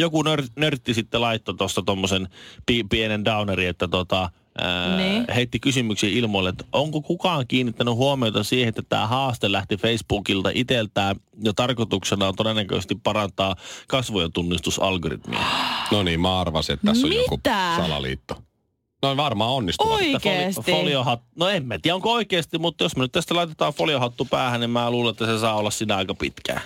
joku 0.01 0.23
nör, 0.23 0.43
nörtti 0.57 0.95
sitten 0.95 1.21
laittoi 1.21 1.55
tuosta 1.55 1.83
tommosen 1.83 2.29
pi, 2.67 2.85
pienen 2.85 3.25
downeri, 3.25 3.67
että 3.67 3.89
tota, 3.89 4.31
ää, 4.59 4.97
Niin. 4.97 5.25
heitti 5.35 5.59
kysymyksiä 5.61 6.11
ilmoille, 6.11 6.49
että 6.51 6.65
onko 6.73 7.03
kukaan 7.03 7.45
kiinnittänyt 7.49 7.95
huomiota 7.95 8.43
siihen, 8.45 8.69
että 8.69 8.83
tämä 8.89 9.07
haaste 9.07 9.53
lähti 9.53 9.77
Facebookilta 9.77 10.51
iteltään 10.55 11.17
ja 11.45 11.53
tarkoituksena 11.55 12.29
on 12.29 12.35
todennäköisesti 12.37 12.95
parantaa 12.95 13.57
kasvojen 13.89 14.33
tunnistusalgoritmia. 14.33 15.41
No 15.93 16.03
niin, 16.03 16.21
mä 16.21 16.41
arvasin, 16.41 16.73
että 16.75 16.87
tässä 16.87 17.07
on 17.07 17.13
joku 17.13 17.37
Mitä? 17.37 17.75
salaliitto. 17.77 18.43
No 19.03 19.17
varmaan. 19.17 19.69
Että 19.69 19.85
Oikeesti? 19.85 20.73
foliohat, 20.73 21.21
no 21.37 21.49
en 21.49 21.67
mä 21.67 21.79
tiedä 21.79 21.95
onko 21.95 22.13
oikeasti, 22.13 22.59
mutta 22.59 22.85
jos 22.85 22.97
me 22.97 23.03
nyt 23.03 23.13
tästä 23.13 23.35
laitetaan 23.35 23.73
foliohattu 23.75 24.25
päähän, 24.25 24.61
niin 24.61 24.71
mä 24.71 24.91
luulen, 24.91 25.11
että 25.11 25.27
se 25.27 25.39
saa 25.39 25.55
olla 25.55 25.71
siinä 25.71 25.97
aika 25.97 26.15
pitkään. 26.15 26.61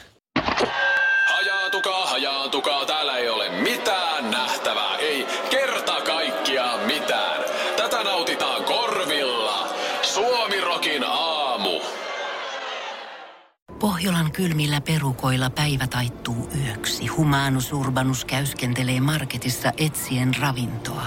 Hajaantukaa, 1.28 2.06
hajaantukaa, 2.06 2.86
täällä 2.86 3.16
ei 3.18 3.28
ole 3.28 3.48
mitään 3.62 4.30
nähtävää, 4.30 4.96
ei 4.96 5.26
kerta 5.50 6.00
kaikkiaan 6.06 6.80
mitään. 6.86 7.40
Tätä 7.76 8.04
nautitaan 8.04 8.64
korvilla. 8.64 9.68
Suomirokin 10.02 11.04
aamu. 11.06 11.80
Pohjolan 13.80 14.32
kylmillä 14.32 14.80
perukoilla 14.80 15.50
päivä 15.50 15.86
taittuu 15.86 16.48
yöksi. 16.64 17.06
Humanus 17.06 17.72
Urbanus 17.72 18.24
käyskentelee 18.24 19.00
marketissa 19.00 19.72
etsien 19.78 20.34
ravintoa. 20.40 21.06